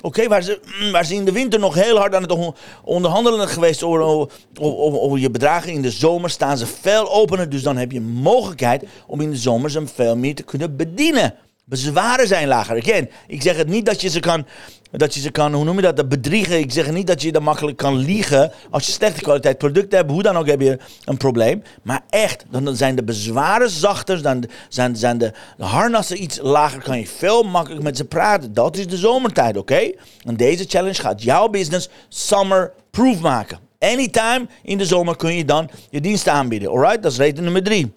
Oké, 0.00 0.28
waar, 0.28 0.42
ze, 0.42 0.60
mm, 0.80 0.92
waar 0.92 1.04
ze 1.04 1.14
in 1.14 1.24
de 1.24 1.32
winter 1.32 1.60
nog 1.60 1.74
heel 1.74 1.96
hard 1.96 2.14
aan 2.14 2.22
het 2.22 2.54
onderhandelen 2.84 3.48
geweest 3.48 3.82
over, 3.82 5.18
je 5.18 5.30
bedragen. 5.30 5.72
In 5.72 5.82
de 5.82 5.90
zomer 5.90 6.30
staan 6.30 6.58
ze 6.58 6.66
veel 6.66 7.12
opener, 7.12 7.48
dus 7.48 7.62
dan 7.62 7.76
heb 7.76 7.92
je 7.92 8.00
mogelijkheid 8.00 8.84
om 9.06 9.20
in 9.20 9.30
de 9.30 9.36
zomer 9.36 9.70
ze 9.70 9.86
veel 9.86 10.16
meer 10.16 10.34
te 10.34 10.42
kunnen 10.42 10.76
bedienen. 10.76 11.34
Bezwaren 11.68 12.26
zijn 12.26 12.48
lager. 12.48 12.76
Again, 12.76 13.10
ik 13.26 13.42
zeg 13.42 13.56
het 13.56 13.68
niet 13.68 13.86
dat 13.86 14.00
je 14.00 14.08
ze 14.08 14.20
kan 14.20 14.46
dat 14.90 15.14
je 15.14 15.20
ze 15.20 15.30
kan, 15.30 15.54
hoe 15.54 15.64
noem 15.64 15.76
je 15.76 15.82
dat, 15.82 15.96
dat 15.96 16.08
bedriegen. 16.08 16.58
Ik 16.58 16.72
zeg 16.72 16.90
niet 16.90 17.06
dat 17.06 17.22
je 17.22 17.32
dan 17.32 17.42
makkelijk 17.42 17.76
kan 17.76 17.96
liegen. 17.96 18.52
Als 18.70 18.86
je 18.86 18.92
slechte 18.92 19.20
kwaliteit 19.20 19.58
producten 19.58 19.98
hebt, 19.98 20.10
hoe 20.10 20.22
dan 20.22 20.36
ook 20.36 20.46
heb 20.46 20.60
je 20.60 20.78
een 21.04 21.16
probleem. 21.16 21.62
Maar 21.82 22.04
echt, 22.10 22.44
dan 22.50 22.76
zijn 22.76 22.96
de 22.96 23.04
bezwaren 23.04 23.70
zachter, 23.70 24.22
dan 24.22 24.44
zijn, 24.68 24.96
zijn 24.96 25.18
de, 25.18 25.32
harnassen 25.58 26.22
iets 26.22 26.38
lager. 26.42 26.82
Kan 26.82 26.98
je 26.98 27.06
veel 27.06 27.42
makkelijker 27.42 27.84
met 27.84 27.96
ze 27.96 28.04
praten. 28.04 28.54
Dat 28.54 28.76
is 28.76 28.86
de 28.86 28.96
zomertijd, 28.96 29.56
oké? 29.56 29.92
En 30.24 30.36
deze 30.36 30.64
challenge 30.68 31.00
gaat 31.00 31.22
jouw 31.22 31.48
business 31.48 31.88
summer-proof 32.08 33.20
maken. 33.20 33.58
Anytime 33.78 34.46
in 34.62 34.78
de 34.78 34.86
zomer 34.86 35.16
kun 35.16 35.34
je 35.34 35.44
dan 35.44 35.70
je 35.90 36.00
diensten 36.00 36.32
aanbieden. 36.32 36.68
Alright, 36.68 37.02
dat 37.02 37.12
is 37.12 37.18
reden 37.18 37.44
nummer 37.44 37.62
drie. 37.62 37.92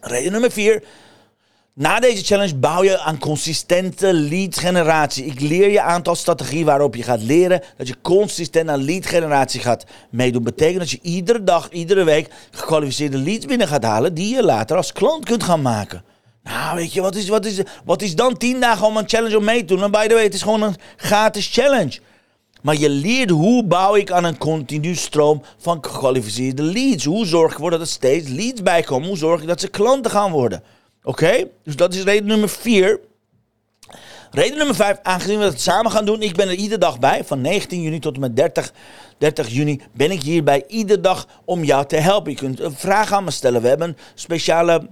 Reden 0.00 0.32
nummer 0.32 0.50
vier 0.50 0.82
na 1.74 2.00
deze 2.00 2.24
challenge 2.24 2.56
bouw 2.56 2.82
je 2.82 2.98
aan 2.98 3.18
consistente 3.18 4.12
lead 4.12 4.58
generatie. 4.58 5.24
Ik 5.24 5.40
leer 5.40 5.70
je 5.70 5.80
aantal 5.80 6.14
strategieën 6.14 6.64
waarop 6.64 6.94
je 6.94 7.02
gaat 7.02 7.22
leren 7.22 7.62
dat 7.76 7.88
je 7.88 7.96
consistent 8.02 8.68
aan 8.68 8.84
lead 8.84 9.06
generatie 9.06 9.60
gaat 9.60 9.84
meedoen. 10.10 10.42
Betekent 10.42 10.78
dat 10.78 10.90
je 10.90 10.98
iedere 11.02 11.44
dag, 11.44 11.70
iedere 11.70 12.04
week 12.04 12.28
gekwalificeerde 12.50 13.18
leads 13.18 13.46
binnen 13.46 13.68
gaat 13.68 13.84
halen 13.84 14.14
die 14.14 14.34
je 14.34 14.42
later 14.42 14.76
als 14.76 14.92
klant 14.92 15.24
kunt 15.24 15.42
gaan 15.42 15.62
maken. 15.62 16.04
Nou, 16.42 16.76
weet 16.76 16.92
je, 16.92 17.00
wat 17.00 17.14
is, 17.14 17.28
wat 17.28 17.44
is, 17.44 17.60
wat 17.84 18.02
is 18.02 18.14
dan 18.14 18.36
10 18.36 18.60
dagen 18.60 18.86
om 18.86 18.96
een 18.96 19.08
challenge 19.08 19.36
om 19.36 19.44
mee 19.44 19.64
te 19.64 19.74
doen? 19.74 19.82
En 19.82 19.90
by 19.90 20.06
the 20.06 20.14
way, 20.14 20.22
het 20.22 20.34
is 20.34 20.42
gewoon 20.42 20.62
een 20.62 20.76
gratis 20.96 21.52
challenge. 21.52 22.00
Maar 22.62 22.76
je 22.76 22.88
leert 22.88 23.30
hoe 23.30 23.64
bouw 23.64 23.96
ik 23.96 24.10
aan 24.10 24.24
een 24.24 24.38
continu 24.38 24.94
stroom 24.94 25.42
van 25.58 25.78
gekwalificeerde 25.80 26.62
leads. 26.62 27.04
Hoe 27.04 27.26
zorg 27.26 27.46
ik 27.50 27.54
ervoor 27.54 27.70
dat 27.70 27.80
er 27.80 27.86
steeds 27.86 28.28
leads 28.28 28.62
bij 28.62 28.82
komen? 28.82 29.08
Hoe 29.08 29.16
zorg 29.16 29.40
ik 29.40 29.48
dat 29.48 29.60
ze 29.60 29.68
klanten 29.68 30.10
gaan 30.10 30.30
worden? 30.30 30.62
Oké? 31.02 31.48
Dus 31.64 31.76
dat 31.76 31.94
is 31.94 32.02
reden 32.02 32.26
nummer 32.26 32.48
4. 32.48 33.00
Reden 34.30 34.56
nummer 34.56 34.74
5, 34.74 34.98
aangezien 35.02 35.38
we 35.38 35.44
het 35.44 35.60
samen 35.60 35.90
gaan 35.90 36.04
doen, 36.04 36.22
ik 36.22 36.36
ben 36.36 36.48
er 36.48 36.54
iedere 36.54 36.80
dag 36.80 36.98
bij. 36.98 37.24
Van 37.24 37.40
19 37.40 37.82
juni 37.82 37.98
tot 37.98 38.14
en 38.14 38.20
met 38.20 38.36
30, 38.36 38.72
30 39.18 39.48
juni 39.48 39.80
ben 39.92 40.10
ik 40.10 40.22
hierbij 40.22 40.64
iedere 40.68 41.00
dag 41.00 41.26
om 41.44 41.64
jou 41.64 41.86
te 41.86 41.96
helpen. 41.96 42.30
Je 42.30 42.36
kunt 42.36 42.60
een 42.60 42.74
vraag 42.74 43.12
aan 43.12 43.24
me 43.24 43.30
stellen. 43.30 43.62
We 43.62 43.68
hebben 43.68 43.96
speciale 44.14 44.88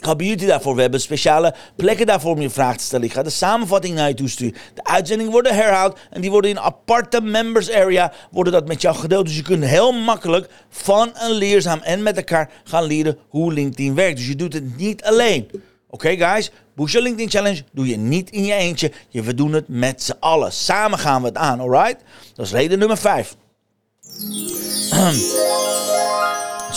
community 0.00 0.46
daarvoor. 0.46 0.74
We 0.74 0.80
hebben 0.80 1.00
speciale 1.00 1.54
plekken 1.76 2.06
daarvoor 2.06 2.32
om 2.32 2.40
je 2.40 2.50
vraag 2.50 2.76
te 2.76 2.84
stellen. 2.84 3.06
Ik 3.06 3.12
ga 3.12 3.22
de 3.22 3.30
samenvatting 3.30 3.94
naar 3.94 4.08
je 4.08 4.14
toe 4.14 4.28
sturen. 4.28 4.58
De 4.74 4.84
uitzendingen 4.84 5.32
worden 5.32 5.54
herhaald 5.54 5.98
en 6.10 6.20
die 6.20 6.30
worden 6.30 6.50
in 6.50 6.56
een 6.56 6.62
aparte 6.62 7.20
members 7.20 7.70
area 7.70 8.12
worden 8.30 8.52
dat 8.52 8.66
met 8.68 8.80
jou 8.80 8.96
gedeeld. 8.96 9.26
Dus 9.26 9.36
je 9.36 9.42
kunt 9.42 9.64
heel 9.64 9.92
makkelijk 9.92 10.48
van 10.68 11.10
een 11.14 11.32
leerzaam 11.32 11.80
en 11.82 12.02
met 12.02 12.16
elkaar 12.16 12.50
gaan 12.64 12.84
leren 12.84 13.18
hoe 13.28 13.52
LinkedIn 13.52 13.94
werkt. 13.94 14.16
Dus 14.16 14.26
je 14.26 14.36
doet 14.36 14.52
het 14.52 14.76
niet 14.76 15.04
alleen. 15.04 15.50
Oké 15.90 16.16
guys, 16.16 16.50
Boost 16.74 16.92
Your 16.92 17.06
LinkedIn 17.06 17.30
Challenge 17.30 17.62
doe 17.72 17.86
je 17.86 17.96
niet 17.96 18.30
in 18.30 18.44
je 18.44 18.54
eentje. 18.54 18.92
Je, 19.08 19.22
we 19.22 19.34
doen 19.34 19.52
het 19.52 19.68
met 19.68 20.02
z'n 20.02 20.16
allen. 20.20 20.52
Samen 20.52 20.98
gaan 20.98 21.20
we 21.20 21.28
het 21.28 21.36
aan, 21.36 21.60
alright? 21.60 22.02
Dat 22.34 22.46
is 22.46 22.52
reden 22.52 22.78
nummer 22.78 22.96
5. 22.96 23.36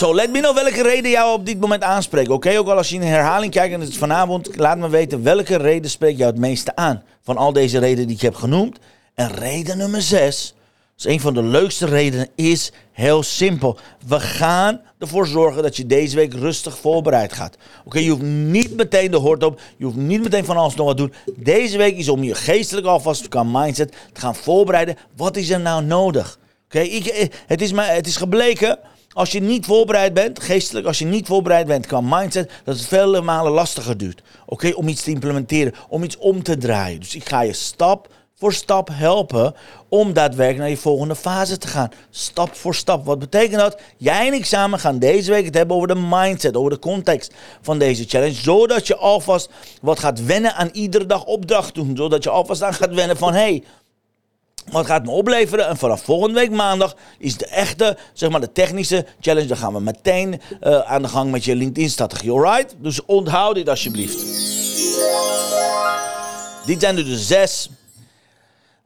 Zo, 0.00 0.14
let 0.14 0.30
me 0.30 0.40
know 0.40 0.54
welke 0.54 0.82
reden 0.82 1.10
jou 1.10 1.32
op 1.32 1.46
dit 1.46 1.60
moment 1.60 1.82
aanspreekt. 1.82 2.28
Oké, 2.28 2.58
ook 2.58 2.68
al 2.68 2.76
als 2.76 2.88
je 2.88 2.94
in 2.94 3.02
herhaling 3.02 3.52
kijkt 3.52 3.74
en 3.74 3.80
het 3.80 3.88
is 3.88 3.98
vanavond, 3.98 4.56
laat 4.56 4.78
me 4.78 4.88
weten 4.88 5.22
welke 5.22 5.56
reden 5.56 5.90
spreekt 5.90 6.18
jou 6.18 6.30
het 6.30 6.40
meeste 6.40 6.76
aan. 6.76 7.02
Van 7.22 7.36
al 7.36 7.52
deze 7.52 7.78
redenen 7.78 8.06
die 8.06 8.16
ik 8.16 8.22
heb 8.22 8.34
genoemd. 8.34 8.78
En 9.14 9.34
reden 9.34 9.78
nummer 9.78 10.02
6, 10.02 10.54
dat 10.96 11.06
is 11.06 11.12
een 11.12 11.20
van 11.20 11.34
de 11.34 11.42
leukste 11.42 11.86
redenen, 11.86 12.28
is 12.34 12.72
heel 12.92 13.22
simpel. 13.22 13.78
We 14.06 14.20
gaan 14.20 14.80
ervoor 14.98 15.26
zorgen 15.26 15.62
dat 15.62 15.76
je 15.76 15.86
deze 15.86 16.16
week 16.16 16.34
rustig 16.34 16.78
voorbereid 16.78 17.32
gaat. 17.32 17.56
Oké, 17.84 17.98
je 17.98 18.10
hoeft 18.10 18.22
niet 18.22 18.76
meteen 18.76 19.10
de 19.10 19.16
hoort 19.16 19.42
op, 19.42 19.60
je 19.76 19.84
hoeft 19.84 19.96
niet 19.96 20.22
meteen 20.22 20.44
van 20.44 20.56
alles 20.56 20.74
nog 20.74 20.86
wat 20.86 20.96
doen. 20.96 21.12
Deze 21.36 21.76
week 21.76 21.96
is 21.96 22.08
om 22.08 22.22
je 22.22 22.34
geestelijk 22.34 22.86
alvast 22.86 23.28
qua 23.28 23.42
mindset 23.42 23.92
te 24.12 24.20
gaan 24.20 24.36
voorbereiden. 24.36 24.96
Wat 25.16 25.36
is 25.36 25.50
er 25.50 25.60
nou 25.60 25.84
nodig? 25.84 26.38
Oké, 26.64 26.78
eh, 26.78 27.28
het, 27.46 27.62
is 27.62 27.70
het 27.76 28.06
is 28.06 28.16
gebleken 28.16 28.78
als 29.12 29.32
je 29.32 29.40
niet 29.40 29.66
voorbereid 29.66 30.14
bent, 30.14 30.42
geestelijk, 30.42 30.86
als 30.86 30.98
je 30.98 31.04
niet 31.04 31.26
voorbereid 31.26 31.66
bent 31.66 31.86
qua 31.86 32.00
mindset, 32.00 32.50
dat 32.64 32.76
het 32.76 32.86
vele 32.86 33.20
malen 33.20 33.52
lastiger 33.52 33.96
duurt. 33.96 34.22
Oké, 34.46 34.72
om 34.74 34.88
iets 34.88 35.02
te 35.02 35.10
implementeren, 35.10 35.74
om 35.88 36.02
iets 36.02 36.16
om 36.16 36.42
te 36.42 36.56
draaien. 36.56 37.00
Dus 37.00 37.14
ik 37.14 37.28
ga 37.28 37.40
je 37.40 37.52
stap 37.52 38.08
voor 38.40 38.52
stap 38.52 38.88
helpen 38.92 39.54
om 39.88 40.12
daadwerkelijk 40.12 40.58
naar 40.58 40.68
je 40.68 40.76
volgende 40.76 41.14
fase 41.14 41.58
te 41.58 41.66
gaan. 41.66 41.90
Stap 42.10 42.54
voor 42.54 42.74
stap. 42.74 43.04
Wat 43.04 43.18
betekent 43.18 43.60
dat? 43.60 43.80
Jij 43.96 44.26
en 44.26 44.32
ik 44.32 44.44
samen 44.44 44.78
gaan 44.78 44.98
deze 44.98 45.30
week 45.30 45.44
het 45.44 45.54
hebben 45.54 45.76
over 45.76 45.88
de 45.88 46.06
mindset, 46.08 46.56
over 46.56 46.70
de 46.70 46.78
context 46.78 47.34
van 47.60 47.78
deze 47.78 48.04
challenge. 48.04 48.34
Zodat 48.34 48.86
je 48.86 48.96
alvast 48.96 49.50
wat 49.82 49.98
gaat 49.98 50.24
wennen 50.24 50.54
aan 50.54 50.68
iedere 50.72 51.06
dag 51.06 51.24
opdracht 51.24 51.74
doen. 51.74 51.96
Zodat 51.96 52.24
je 52.24 52.30
alvast 52.30 52.62
aan 52.62 52.74
gaat 52.74 52.94
wennen 52.94 53.16
van, 53.16 53.32
hey, 53.32 53.64
wat 54.70 54.86
gaat 54.86 55.04
me 55.04 55.10
opleveren? 55.10 55.68
En 55.68 55.76
vanaf 55.76 56.02
volgende 56.02 56.34
week 56.34 56.50
maandag 56.50 56.96
is 57.18 57.36
de 57.36 57.46
echte, 57.46 57.96
zeg 58.12 58.30
maar 58.30 58.40
de 58.40 58.52
technische 58.52 59.06
challenge. 59.20 59.46
Dan 59.46 59.56
gaan 59.56 59.72
we 59.72 59.80
meteen 59.80 60.40
uh, 60.62 60.78
aan 60.78 61.02
de 61.02 61.08
gang 61.08 61.30
met 61.30 61.44
je 61.44 61.54
LinkedIn-strategie, 61.54 62.30
alright? 62.30 62.74
Dus 62.78 63.04
onthoud 63.04 63.54
dit 63.54 63.68
alsjeblieft. 63.68 64.18
Dit 66.66 66.80
zijn 66.80 66.96
dus 66.96 67.26
zes, 67.26 67.70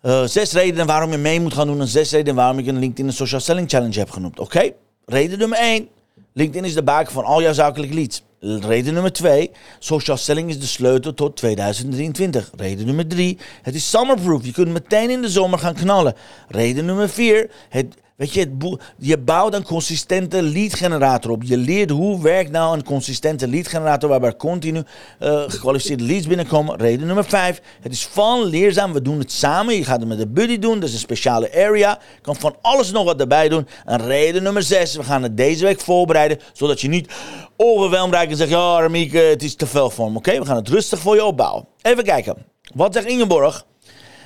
uh, 0.03 0.25
zes 0.25 0.53
redenen 0.53 0.87
waarom 0.87 1.11
je 1.11 1.17
mee 1.17 1.41
moet 1.41 1.55
gaan 1.55 1.67
doen. 1.67 1.81
En 1.81 1.89
zes 1.89 2.11
redenen 2.11 2.35
waarom 2.35 2.59
ik 2.59 2.67
een 2.67 2.79
LinkedIn 2.79 3.13
Social 3.13 3.41
Selling 3.41 3.71
Challenge 3.71 3.99
heb 3.99 4.11
genoemd. 4.11 4.41
Oké? 4.41 4.73
Reden 5.07 5.39
nummer 5.39 5.59
één. 5.59 5.89
LinkedIn 6.33 6.65
is 6.65 6.75
de 6.75 6.83
baken 6.83 7.13
van 7.13 7.25
al 7.25 7.43
jouw 7.43 7.53
zakelijke 7.53 7.95
leads. 7.95 8.23
Reden 8.45 8.95
nummer 8.95 9.13
twee, 9.13 9.51
social 9.79 10.17
selling 10.17 10.49
is 10.49 10.61
de 10.61 10.67
sleutel 10.67 11.15
tot 11.15 11.37
2023. 11.37 12.51
Reden 12.57 12.87
nummer 12.87 13.07
drie, 13.07 13.39
het 13.63 13.75
is 13.75 13.91
summerproof. 13.91 14.45
Je 14.45 14.53
kunt 14.53 14.69
meteen 14.69 15.11
in 15.11 15.23
de 15.23 15.29
zomer 15.29 15.59
gaan 15.59 15.75
knallen. 15.75 16.15
Reden 16.49 16.85
nummer 16.85 17.09
vier, 17.09 17.51
het, 17.69 17.87
Weet 18.17 18.33
je, 18.33 18.77
je 18.99 19.19
bouwt 19.19 19.55
een 19.55 19.63
consistente 19.63 20.43
lead 20.43 20.75
generator 20.75 21.31
op. 21.31 21.43
Je 21.43 21.57
leert 21.57 21.91
hoe 21.91 22.23
werkt 22.23 22.51
nou 22.51 22.77
een 22.77 22.85
consistente 22.85 23.49
lead 23.49 23.69
generator 23.69 24.09
waarbij 24.09 24.37
continu 24.37 24.83
uh, 25.21 25.43
gekwalificeerde 25.47 26.05
leads 26.05 26.27
binnenkomen. 26.27 26.77
Reden 26.77 27.07
nummer 27.07 27.25
5. 27.25 27.61
Het 27.81 27.93
is 27.93 28.07
van 28.07 28.45
leerzaam. 28.45 28.93
We 28.93 29.03
doen 29.03 29.19
het 29.19 29.33
samen. 29.33 29.75
Je 29.75 29.85
gaat 29.85 29.99
het 30.01 30.09
met 30.09 30.19
de 30.19 30.27
buddy 30.27 30.59
doen. 30.59 30.81
Dat 30.81 30.89
is 30.89 30.95
een 30.95 31.01
speciale 31.01 31.51
area. 31.55 31.99
Je 32.15 32.21
kan 32.21 32.37
van 32.37 32.57
alles 32.61 32.91
nog 32.91 33.05
wat 33.05 33.21
erbij 33.21 33.49
doen. 33.49 33.67
En 33.85 34.07
reden 34.07 34.43
nummer 34.43 34.63
6. 34.63 34.97
We 34.97 35.05
gaan 35.05 35.23
het 35.23 35.37
deze 35.37 35.65
week 35.65 35.81
voorbereiden. 35.81 36.39
Zodat 36.53 36.81
je 36.81 36.89
niet 36.89 37.13
overweldigd 37.57 38.34
en 38.41 38.47
zegt: 38.47 38.61
Ja, 38.61 38.81
Ramiek, 38.81 39.13
het 39.13 39.43
is 39.43 39.55
te 39.55 39.67
veel 39.67 39.91
voor 39.91 40.11
me. 40.11 40.19
Oké, 40.19 40.39
we 40.39 40.47
gaan 40.47 40.57
het 40.57 40.69
rustig 40.69 40.99
voor 40.99 41.15
je 41.15 41.25
opbouwen. 41.25 41.67
Even 41.83 42.05
kijken. 42.05 42.37
Wat 42.75 42.95
zegt 42.95 43.07
Ingeborg? 43.07 43.67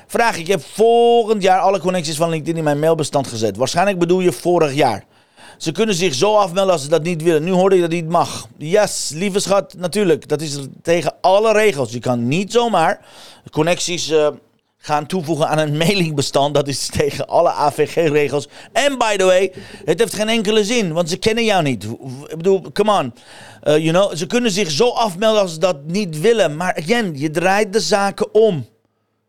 Vraag, 0.07 0.37
ik 0.37 0.47
heb 0.47 0.65
volgend 0.65 1.43
jaar 1.43 1.61
alle 1.61 1.81
connecties 1.81 2.17
van 2.17 2.29
LinkedIn 2.29 2.57
in 2.57 2.65
mijn 2.65 2.79
mailbestand 2.79 3.27
gezet. 3.27 3.57
Waarschijnlijk 3.57 3.99
bedoel 3.99 4.21
je 4.21 4.33
vorig 4.33 4.75
jaar. 4.75 5.05
Ze 5.59 5.73
kunnen 5.73 5.95
zich 5.95 6.15
zo 6.15 6.37
afmelden 6.37 6.73
als 6.73 6.83
ze 6.83 6.89
dat 6.89 7.03
niet 7.03 7.23
willen. 7.23 7.45
Nu 7.45 7.51
hoorde 7.51 7.75
je 7.75 7.81
dat 7.81 7.91
niet 7.91 8.09
mag. 8.09 8.47
Yes, 8.57 9.11
lieve 9.15 9.41
schat, 9.41 9.75
natuurlijk. 9.79 10.29
Dat 10.29 10.41
is 10.41 10.59
tegen 10.83 11.15
alle 11.21 11.53
regels. 11.53 11.93
Je 11.93 11.99
kan 11.99 12.29
niet 12.29 12.53
zomaar 12.53 13.01
connecties 13.51 14.11
uh, 14.11 14.29
gaan 14.79 15.07
toevoegen 15.07 15.49
aan 15.49 15.59
een 15.59 15.77
mailingbestand. 15.77 16.55
Dat 16.55 16.69
is 16.69 16.87
tegen 16.87 17.29
alle 17.29 17.51
AVG-regels. 17.51 18.49
En 18.73 18.99
by 18.99 19.17
the 19.17 19.25
way, 19.25 19.53
het 19.85 19.99
heeft 19.99 20.15
geen 20.15 20.29
enkele 20.29 20.65
zin, 20.65 20.93
want 20.93 21.11
ze 21.11 21.17
kennen 21.17 21.45
jou 21.45 21.63
niet. 21.63 21.85
Ik 22.27 22.37
bedoel, 22.37 22.73
come 22.73 22.99
on. 22.99 23.15
Uh, 23.65 23.77
you 23.79 23.91
know, 23.91 24.15
ze 24.15 24.27
kunnen 24.27 24.51
zich 24.51 24.71
zo 24.71 24.89
afmelden 24.89 25.41
als 25.41 25.53
ze 25.53 25.59
dat 25.59 25.77
niet 25.85 26.21
willen. 26.21 26.57
Maar 26.57 26.75
again, 26.77 27.19
je 27.19 27.31
draait 27.31 27.73
de 27.73 27.81
zaken 27.81 28.35
om. 28.35 28.67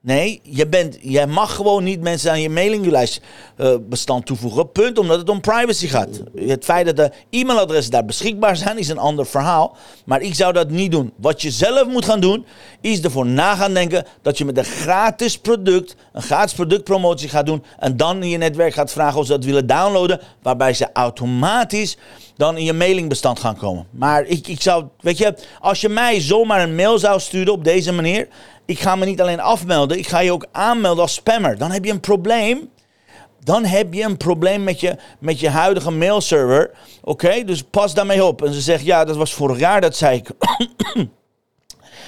Nee, 0.01 0.39
je 0.43 0.67
bent, 0.67 0.97
jij 1.01 1.27
mag 1.27 1.55
gewoon 1.55 1.83
niet 1.83 2.01
mensen 2.01 2.31
aan 2.31 2.41
je 2.41 2.49
mailinglijst 2.49 3.21
uh, 3.57 3.75
bestand 3.81 4.25
toevoegen. 4.25 4.71
Punt, 4.71 4.97
omdat 4.97 5.19
het 5.19 5.29
om 5.29 5.41
privacy 5.41 5.87
gaat. 5.87 6.21
Het 6.35 6.63
feit 6.63 6.85
dat 6.85 6.95
de 6.95 7.11
e-mailadressen 7.29 7.91
daar 7.91 8.05
beschikbaar 8.05 8.57
zijn, 8.57 8.77
is 8.77 8.87
een 8.87 8.97
ander 8.97 9.25
verhaal. 9.25 9.77
Maar 10.05 10.21
ik 10.21 10.35
zou 10.35 10.53
dat 10.53 10.69
niet 10.69 10.91
doen. 10.91 11.13
Wat 11.15 11.41
je 11.41 11.51
zelf 11.51 11.87
moet 11.87 12.05
gaan 12.05 12.19
doen, 12.19 12.45
is 12.81 13.01
ervoor 13.01 13.25
na 13.25 13.55
gaan 13.55 13.73
denken 13.73 14.05
dat 14.21 14.37
je 14.37 14.45
met 14.45 14.57
een 14.57 14.65
gratis 14.65 15.37
product, 15.37 15.95
een 16.13 16.21
gratis 16.21 16.53
productpromotie 16.53 17.29
gaat 17.29 17.45
doen. 17.45 17.63
En 17.79 17.97
dan 17.97 18.23
in 18.23 18.29
je 18.29 18.37
netwerk 18.37 18.73
gaat 18.73 18.91
vragen 18.91 19.19
of 19.19 19.25
ze 19.25 19.31
dat 19.31 19.45
willen 19.45 19.67
downloaden. 19.67 20.21
Waarbij 20.41 20.73
ze 20.73 20.87
automatisch 20.93 21.97
dan 22.35 22.57
in 22.57 22.63
je 22.63 22.73
mailingbestand 22.73 23.39
gaan 23.39 23.57
komen. 23.57 23.87
Maar 23.91 24.25
ik, 24.25 24.47
ik 24.47 24.61
zou, 24.61 24.85
weet 24.99 25.17
je, 25.17 25.35
als 25.59 25.81
je 25.81 25.89
mij 25.89 26.21
zomaar 26.21 26.61
een 26.61 26.75
mail 26.75 26.99
zou 26.99 27.19
sturen 27.19 27.53
op 27.53 27.63
deze 27.63 27.91
manier 27.91 28.27
ik 28.69 28.79
ga 28.79 28.95
me 28.95 29.05
niet 29.05 29.21
alleen 29.21 29.39
afmelden, 29.39 29.97
ik 29.97 30.07
ga 30.07 30.19
je 30.19 30.31
ook 30.31 30.45
aanmelden 30.51 31.01
als 31.01 31.13
spammer. 31.13 31.57
Dan 31.57 31.71
heb 31.71 31.85
je 31.85 31.91
een 31.91 31.99
probleem. 31.99 32.69
Dan 33.43 33.65
heb 33.65 33.93
je 33.93 34.03
een 34.03 34.17
probleem 34.17 34.63
met 34.63 34.79
je, 34.79 34.95
met 35.19 35.39
je 35.39 35.49
huidige 35.49 35.91
mailserver. 35.91 36.71
Oké, 37.01 37.43
dus 37.43 37.63
pas 37.63 37.93
daarmee 37.93 38.23
op. 38.23 38.43
En 38.43 38.53
ze 38.53 38.61
zegt, 38.61 38.83
ja, 38.83 39.05
dat 39.05 39.15
was 39.15 39.33
vorig 39.33 39.59
jaar, 39.59 39.81
dat 39.81 39.95
zei 39.95 40.17
ik. 40.17 40.29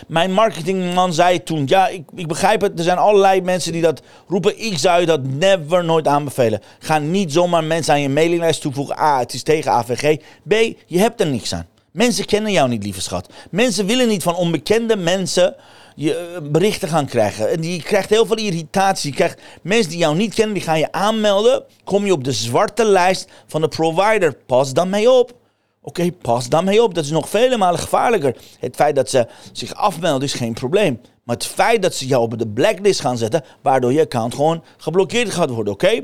Mijn 0.07 0.33
marketingman 0.33 1.13
zei 1.13 1.43
toen, 1.43 1.63
ja, 1.65 1.87
ik, 1.87 2.03
ik 2.15 2.27
begrijp 2.27 2.61
het, 2.61 2.77
er 2.77 2.83
zijn 2.83 2.97
allerlei 2.97 3.41
mensen 3.41 3.71
die 3.71 3.81
dat 3.81 4.01
roepen. 4.27 4.65
Ik 4.65 4.77
zou 4.77 4.99
je 4.99 5.05
dat 5.05 5.23
never 5.23 5.83
nooit 5.83 6.07
aanbevelen. 6.07 6.61
Ga 6.79 6.97
niet 6.99 7.33
zomaar 7.33 7.63
mensen 7.63 7.93
aan 7.93 8.01
je 8.01 8.09
mailinglijst 8.09 8.61
toevoegen. 8.61 8.99
A, 8.99 9.19
het 9.19 9.33
is 9.33 9.43
tegen 9.43 9.71
AVG. 9.71 10.17
B, 10.47 10.53
je 10.85 10.99
hebt 10.99 11.21
er 11.21 11.27
niks 11.27 11.53
aan. 11.53 11.67
Mensen 11.91 12.25
kennen 12.25 12.51
jou 12.51 12.69
niet, 12.69 12.83
lieve 12.83 13.01
schat. 13.01 13.29
Mensen 13.51 13.85
willen 13.85 14.07
niet 14.07 14.23
van 14.23 14.35
onbekende 14.35 14.95
mensen 14.95 15.55
je 16.01 16.15
eh, 16.15 16.41
berichten 16.51 16.89
gaan 16.89 17.05
krijgen. 17.05 17.49
En 17.49 17.61
die 17.61 17.83
krijgt 17.83 18.09
heel 18.09 18.25
veel 18.25 18.37
irritatie. 18.37 19.09
Je 19.09 19.15
krijgt 19.15 19.41
mensen 19.61 19.89
die 19.89 19.99
jou 19.99 20.15
niet 20.15 20.33
kennen, 20.33 20.53
die 20.53 20.63
gaan 20.63 20.79
je 20.79 20.91
aanmelden. 20.91 21.63
Kom 21.83 22.05
je 22.05 22.11
op 22.11 22.23
de 22.23 22.31
zwarte 22.31 22.85
lijst 22.85 23.29
van 23.47 23.61
de 23.61 23.67
provider. 23.67 24.33
Pas 24.45 24.73
dan 24.73 24.89
mee 24.89 25.11
op. 25.11 25.33
Oké, 25.81 26.11
pas 26.11 26.49
dan 26.49 26.65
mee 26.65 26.83
op. 26.83 26.95
Dat 26.95 27.03
is 27.03 27.11
nog 27.11 27.29
vele 27.29 27.57
malen 27.57 27.79
gevaarlijker. 27.79 28.35
Het 28.59 28.75
feit 28.75 28.95
dat 28.95 29.09
ze 29.09 29.27
zich 29.51 29.73
afmelden 29.73 30.27
is 30.27 30.33
geen 30.33 30.53
probleem. 30.53 31.01
Maar 31.23 31.35
het 31.35 31.45
feit 31.45 31.81
dat 31.81 31.95
ze 31.95 32.07
jou 32.07 32.21
op 32.23 32.37
de 32.37 32.47
blacklist 32.47 32.99
gaan 32.99 33.17
zetten, 33.17 33.43
waardoor 33.61 33.93
je 33.93 34.01
account 34.01 34.35
gewoon 34.35 34.63
geblokkeerd 34.77 35.29
gaat 35.29 35.49
worden, 35.49 35.73
oké? 35.73 36.01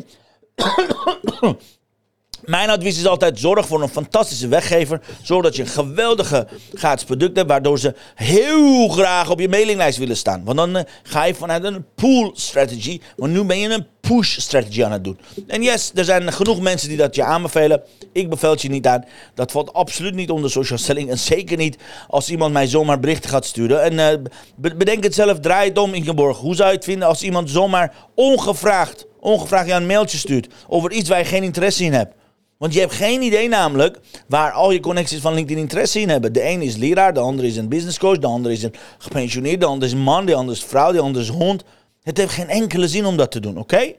Mijn 2.48 2.70
advies 2.70 2.98
is 2.98 3.06
altijd: 3.06 3.40
zorg 3.40 3.68
voor 3.68 3.82
een 3.82 3.90
fantastische 3.90 4.48
weggever. 4.48 5.02
Zodat 5.22 5.56
je 5.56 5.62
een 5.62 5.68
geweldige 5.68 6.48
gratis 6.74 7.06
product 7.06 7.36
hebt. 7.38 7.50
Waardoor 7.50 7.80
ze 7.80 7.96
heel 8.16 8.88
graag 8.88 9.30
op 9.30 9.40
je 9.40 9.50
mailinglijst 9.50 9.98
willen 9.98 10.18
staan. 10.18 10.44
Want 10.44 10.58
dan 10.58 10.76
eh, 10.76 10.84
ga 11.04 11.24
je 11.24 11.34
vanuit 11.34 11.64
een 11.64 11.86
pull 11.96 12.32
strategy. 12.34 13.00
Maar 13.18 13.30
nu 13.30 13.44
ben 13.44 13.60
je 13.60 13.70
een 13.70 13.86
push 14.02 14.38
strategy 14.38 14.84
aan 14.84 14.92
het 14.92 15.04
doen. 15.04 15.20
En 15.48 15.64
yes, 15.64 15.92
er 15.96 16.06
zijn 16.06 16.34
genoeg 16.34 16.60
mensen 16.60 16.88
die 16.90 16.98
dat 16.98 17.16
je 17.16 17.24
aanbevelen. 17.24 17.82
Ik 18.12 18.30
beveel 18.30 18.50
het 18.50 18.62
je 18.62 18.70
niet 18.70 18.88
aan. 18.88 19.06
Dat 19.36 19.52
valt 19.52 19.74
absoluut 19.74 20.14
niet 20.14 20.30
onder 20.30 20.52
social 20.52 20.80
selling. 20.80 21.10
En 21.10 21.18
zeker 21.18 21.58
niet 21.58 21.78
als 22.08 22.30
iemand 22.30 22.54
mij 22.54 22.68
zomaar 22.68 23.00
berichten 23.00 23.30
gaat 23.30 23.46
sturen. 23.46 23.84
En 23.84 23.94
uh, 23.94 24.72
bedenk 24.78 25.04
het 25.04 25.16
zelf, 25.16 25.40
draai 25.40 25.70
het 25.70 25.78
om, 25.78 25.94
Ingeborg. 25.94 26.38
Hoe 26.38 26.56
zou 26.56 26.70
je 26.70 26.76
het 26.76 26.86
vinden 26.86 27.08
als 27.08 27.24
iemand 27.24 27.50
zomaar 27.50 27.96
ongevraagd, 28.16 29.06
ongevraagd 29.20 29.68
je 29.68 29.74
een 29.74 29.88
mailtje 29.88 30.18
stuurt 30.18 30.48
over 30.68 30.92
iets 30.92 31.10
waar 31.10 31.20
je 31.20 31.26
geen 31.26 31.44
interesse 31.44 31.84
in 31.84 31.94
hebt? 31.94 32.17
Want 32.58 32.74
je 32.74 32.80
hebt 32.80 32.94
geen 32.94 33.22
idee 33.22 33.48
namelijk 33.48 34.00
waar 34.28 34.52
al 34.52 34.72
je 34.72 34.80
connecties 34.80 35.20
van 35.20 35.34
LinkedIn 35.34 35.62
interesse 35.62 36.00
in 36.00 36.10
hebben. 36.10 36.34
De 36.34 36.42
ene 36.42 36.64
is 36.64 36.76
leraar, 36.76 37.14
de 37.14 37.20
andere 37.20 37.48
is 37.48 37.58
een 37.58 37.70
business 37.70 37.98
coach, 37.98 38.18
de 38.18 38.28
andere 38.28 38.54
is 38.54 38.64
een 38.64 38.74
gepensioneerde, 38.98 39.58
de 39.58 39.66
andere 39.66 39.86
is 39.86 39.92
een 39.92 40.04
man, 40.04 40.26
de 40.26 40.36
andere 40.36 40.58
is 40.58 40.64
vrouw, 40.64 40.92
de 40.92 41.00
andere 41.00 41.24
is 41.24 41.32
hond. 41.32 41.64
Het 42.04 42.18
heeft 42.18 42.34
geen 42.34 42.50
enkele 42.50 42.88
zin 42.88 43.06
om 43.06 43.18
dat 43.18 43.32
te 43.32 43.40
doen, 43.40 43.58
oké? 43.58 43.94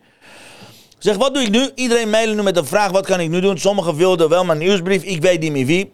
Zeg, 0.98 1.16
wat 1.16 1.34
doe 1.34 1.42
ik 1.42 1.50
nu? 1.50 1.70
Iedereen 1.74 2.10
mailen 2.10 2.36
nu 2.36 2.42
met 2.42 2.56
een 2.56 2.66
vraag, 2.66 2.90
wat 2.90 3.06
kan 3.06 3.20
ik 3.20 3.28
nu 3.28 3.40
doen? 3.40 3.58
Sommigen 3.58 3.96
wilden 3.96 4.28
wel 4.28 4.44
mijn 4.44 4.58
nieuwsbrief, 4.58 5.02
ik 5.02 5.22
weet 5.22 5.40
niet 5.40 5.52
meer 5.52 5.66
wie. 5.66 5.92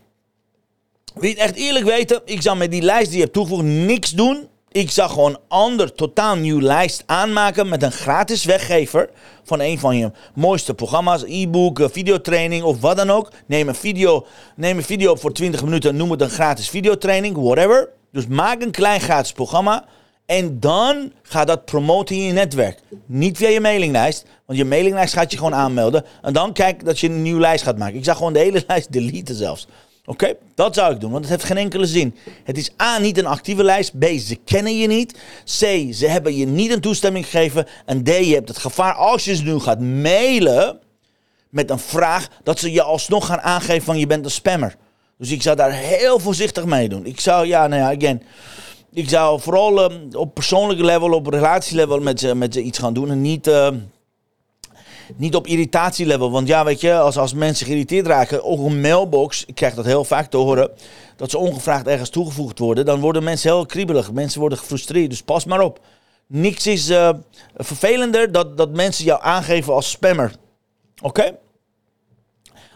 Wil 1.14 1.28
je 1.28 1.34
het 1.34 1.38
echt 1.38 1.54
eerlijk 1.54 1.84
weten? 1.84 2.20
Ik 2.24 2.42
zou 2.42 2.56
met 2.56 2.70
die 2.70 2.82
lijst 2.82 3.06
die 3.06 3.16
je 3.16 3.22
hebt 3.22 3.32
toegevoegd 3.32 3.64
niks 3.64 4.10
doen. 4.10 4.48
Ik 4.74 4.90
zou 4.90 5.10
gewoon 5.10 5.38
ander, 5.48 5.92
totaal 5.92 6.36
nieuw 6.36 6.60
lijst 6.60 7.02
aanmaken 7.06 7.68
met 7.68 7.82
een 7.82 7.92
gratis 7.92 8.44
weggever 8.44 9.10
van 9.44 9.60
een 9.60 9.78
van 9.78 9.96
je 9.96 10.10
mooiste 10.34 10.74
programma's, 10.74 11.22
e-book, 11.26 11.88
videotraining 11.92 12.62
of 12.62 12.80
wat 12.80 12.96
dan 12.96 13.10
ook. 13.10 13.30
Neem 13.46 13.68
een 13.68 13.74
video, 13.74 14.26
neem 14.56 14.76
een 14.76 14.84
video 14.84 15.10
op 15.10 15.20
voor 15.20 15.32
20 15.32 15.64
minuten, 15.64 15.96
noem 15.96 16.10
het 16.10 16.20
een 16.20 16.30
gratis 16.30 16.68
videotraining, 16.68 17.36
whatever. 17.36 17.88
Dus 18.12 18.26
maak 18.26 18.62
een 18.62 18.70
klein 18.70 19.00
gratis 19.00 19.32
programma 19.32 19.84
en 20.26 20.60
dan 20.60 21.12
ga 21.22 21.44
dat 21.44 21.64
promoten 21.64 22.16
in 22.16 22.22
je 22.22 22.32
netwerk. 22.32 22.80
Niet 23.06 23.36
via 23.36 23.48
je 23.48 23.60
mailinglijst, 23.60 24.26
want 24.46 24.58
je 24.58 24.64
mailinglijst 24.64 25.14
gaat 25.14 25.30
je 25.30 25.36
gewoon 25.36 25.54
aanmelden. 25.54 26.04
En 26.22 26.32
dan 26.32 26.52
kijk 26.52 26.84
dat 26.84 27.00
je 27.00 27.08
een 27.08 27.22
nieuwe 27.22 27.40
lijst 27.40 27.64
gaat 27.64 27.78
maken. 27.78 27.96
Ik 27.96 28.04
zou 28.04 28.16
gewoon 28.16 28.32
de 28.32 28.38
hele 28.38 28.64
lijst 28.66 28.92
deleten 28.92 29.34
zelfs. 29.34 29.66
Oké, 30.06 30.34
dat 30.54 30.74
zou 30.74 30.94
ik 30.94 31.00
doen, 31.00 31.10
want 31.10 31.24
het 31.24 31.32
heeft 31.32 31.44
geen 31.44 31.56
enkele 31.56 31.86
zin. 31.86 32.14
Het 32.44 32.58
is 32.58 32.70
A, 32.82 32.98
niet 32.98 33.18
een 33.18 33.26
actieve 33.26 33.64
lijst. 33.64 33.98
B, 33.98 34.04
ze 34.04 34.36
kennen 34.44 34.78
je 34.78 34.86
niet. 34.86 35.12
C, 35.44 35.94
ze 35.94 36.06
hebben 36.06 36.36
je 36.36 36.46
niet 36.46 36.70
een 36.70 36.80
toestemming 36.80 37.24
gegeven. 37.24 37.66
En 37.86 38.04
D, 38.04 38.08
je 38.08 38.34
hebt 38.34 38.48
het 38.48 38.58
gevaar 38.58 38.94
als 38.94 39.24
je 39.24 39.36
ze 39.36 39.42
nu 39.42 39.58
gaat 39.58 39.80
mailen 39.80 40.78
met 41.48 41.70
een 41.70 41.78
vraag, 41.78 42.28
dat 42.42 42.58
ze 42.58 42.72
je 42.72 42.82
alsnog 42.82 43.26
gaan 43.26 43.40
aangeven 43.40 43.82
van 43.82 43.98
je 43.98 44.06
bent 44.06 44.24
een 44.24 44.30
spammer. 44.30 44.76
Dus 45.18 45.30
ik 45.30 45.42
zou 45.42 45.56
daar 45.56 45.72
heel 45.72 46.18
voorzichtig 46.18 46.64
mee 46.64 46.88
doen. 46.88 47.06
Ik 47.06 47.20
zou, 47.20 47.46
ja, 47.46 47.66
nou 47.66 47.82
ja, 47.82 47.96
again. 47.96 48.22
Ik 48.92 49.08
zou 49.08 49.40
vooral 49.40 49.90
uh, 49.90 49.98
op 50.12 50.34
persoonlijke 50.34 50.84
level, 50.84 51.12
op 51.12 51.26
relatielevel 51.26 52.00
met 52.00 52.20
ze, 52.20 52.34
met 52.34 52.54
ze 52.54 52.62
iets 52.62 52.78
gaan 52.78 52.94
doen. 52.94 53.10
En 53.10 53.20
niet... 53.20 53.46
Uh, 53.46 53.68
niet 55.16 55.34
op 55.34 55.46
irritatielevel. 55.46 56.30
Want 56.30 56.48
ja, 56.48 56.64
weet 56.64 56.80
je, 56.80 56.98
als, 56.98 57.16
als 57.16 57.34
mensen 57.34 57.66
geïrriteerd 57.66 58.06
raken, 58.06 58.44
ook 58.44 58.58
een 58.58 58.80
mailbox, 58.80 59.44
ik 59.46 59.54
krijg 59.54 59.74
dat 59.74 59.84
heel 59.84 60.04
vaak 60.04 60.30
te 60.30 60.36
horen, 60.36 60.70
dat 61.16 61.30
ze 61.30 61.38
ongevraagd 61.38 61.86
ergens 61.86 62.10
toegevoegd 62.10 62.58
worden, 62.58 62.84
dan 62.84 63.00
worden 63.00 63.24
mensen 63.24 63.50
heel 63.50 63.66
kriebelig. 63.66 64.12
Mensen 64.12 64.40
worden 64.40 64.58
gefrustreerd. 64.58 65.10
Dus 65.10 65.22
pas 65.22 65.44
maar 65.44 65.60
op. 65.60 65.80
Niks 66.26 66.66
is 66.66 66.90
uh, 66.90 67.10
vervelender 67.56 68.32
dat, 68.32 68.56
dat 68.56 68.70
mensen 68.70 69.04
jou 69.04 69.20
aangeven 69.22 69.72
als 69.72 69.90
spammer. 69.90 70.32
Oké? 71.02 71.36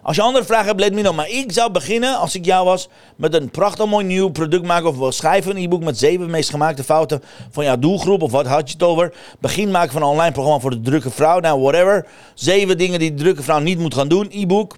Als 0.02 0.16
je 0.16 0.22
andere 0.22 0.44
vragen 0.44 0.66
hebt, 0.66 0.80
let 0.80 0.92
me 0.92 1.00
know. 1.00 1.14
Maar 1.14 1.28
ik 1.28 1.52
zou 1.52 1.72
beginnen, 1.72 2.18
als 2.18 2.34
ik 2.34 2.44
jou 2.44 2.64
was, 2.64 2.88
met 3.16 3.34
een 3.34 3.50
prachtig 3.50 3.86
mooi 3.86 4.04
nieuw 4.04 4.28
product 4.28 4.66
maken. 4.66 4.88
Of 4.88 4.98
wel 4.98 5.12
schrijven 5.12 5.56
een 5.56 5.62
e-book 5.62 5.84
met 5.84 5.98
zeven 5.98 6.30
meest 6.30 6.50
gemaakte 6.50 6.84
fouten 6.84 7.22
van 7.50 7.64
jouw 7.64 7.78
doelgroep. 7.78 8.22
Of 8.22 8.30
wat 8.30 8.46
had 8.46 8.68
je 8.68 8.72
het 8.72 8.82
over? 8.82 9.14
Begin 9.40 9.70
maken 9.70 9.92
van 9.92 10.02
een 10.02 10.08
online 10.08 10.32
programma 10.32 10.60
voor 10.60 10.70
de 10.70 10.80
drukke 10.80 11.10
vrouw. 11.10 11.40
Nou, 11.40 11.60
whatever. 11.60 12.06
Zeven 12.34 12.78
dingen 12.78 12.98
die 12.98 13.14
de 13.14 13.22
drukke 13.22 13.42
vrouw 13.42 13.58
niet 13.58 13.78
moet 13.78 13.94
gaan 13.94 14.08
doen. 14.08 14.28
E-book. 14.30 14.76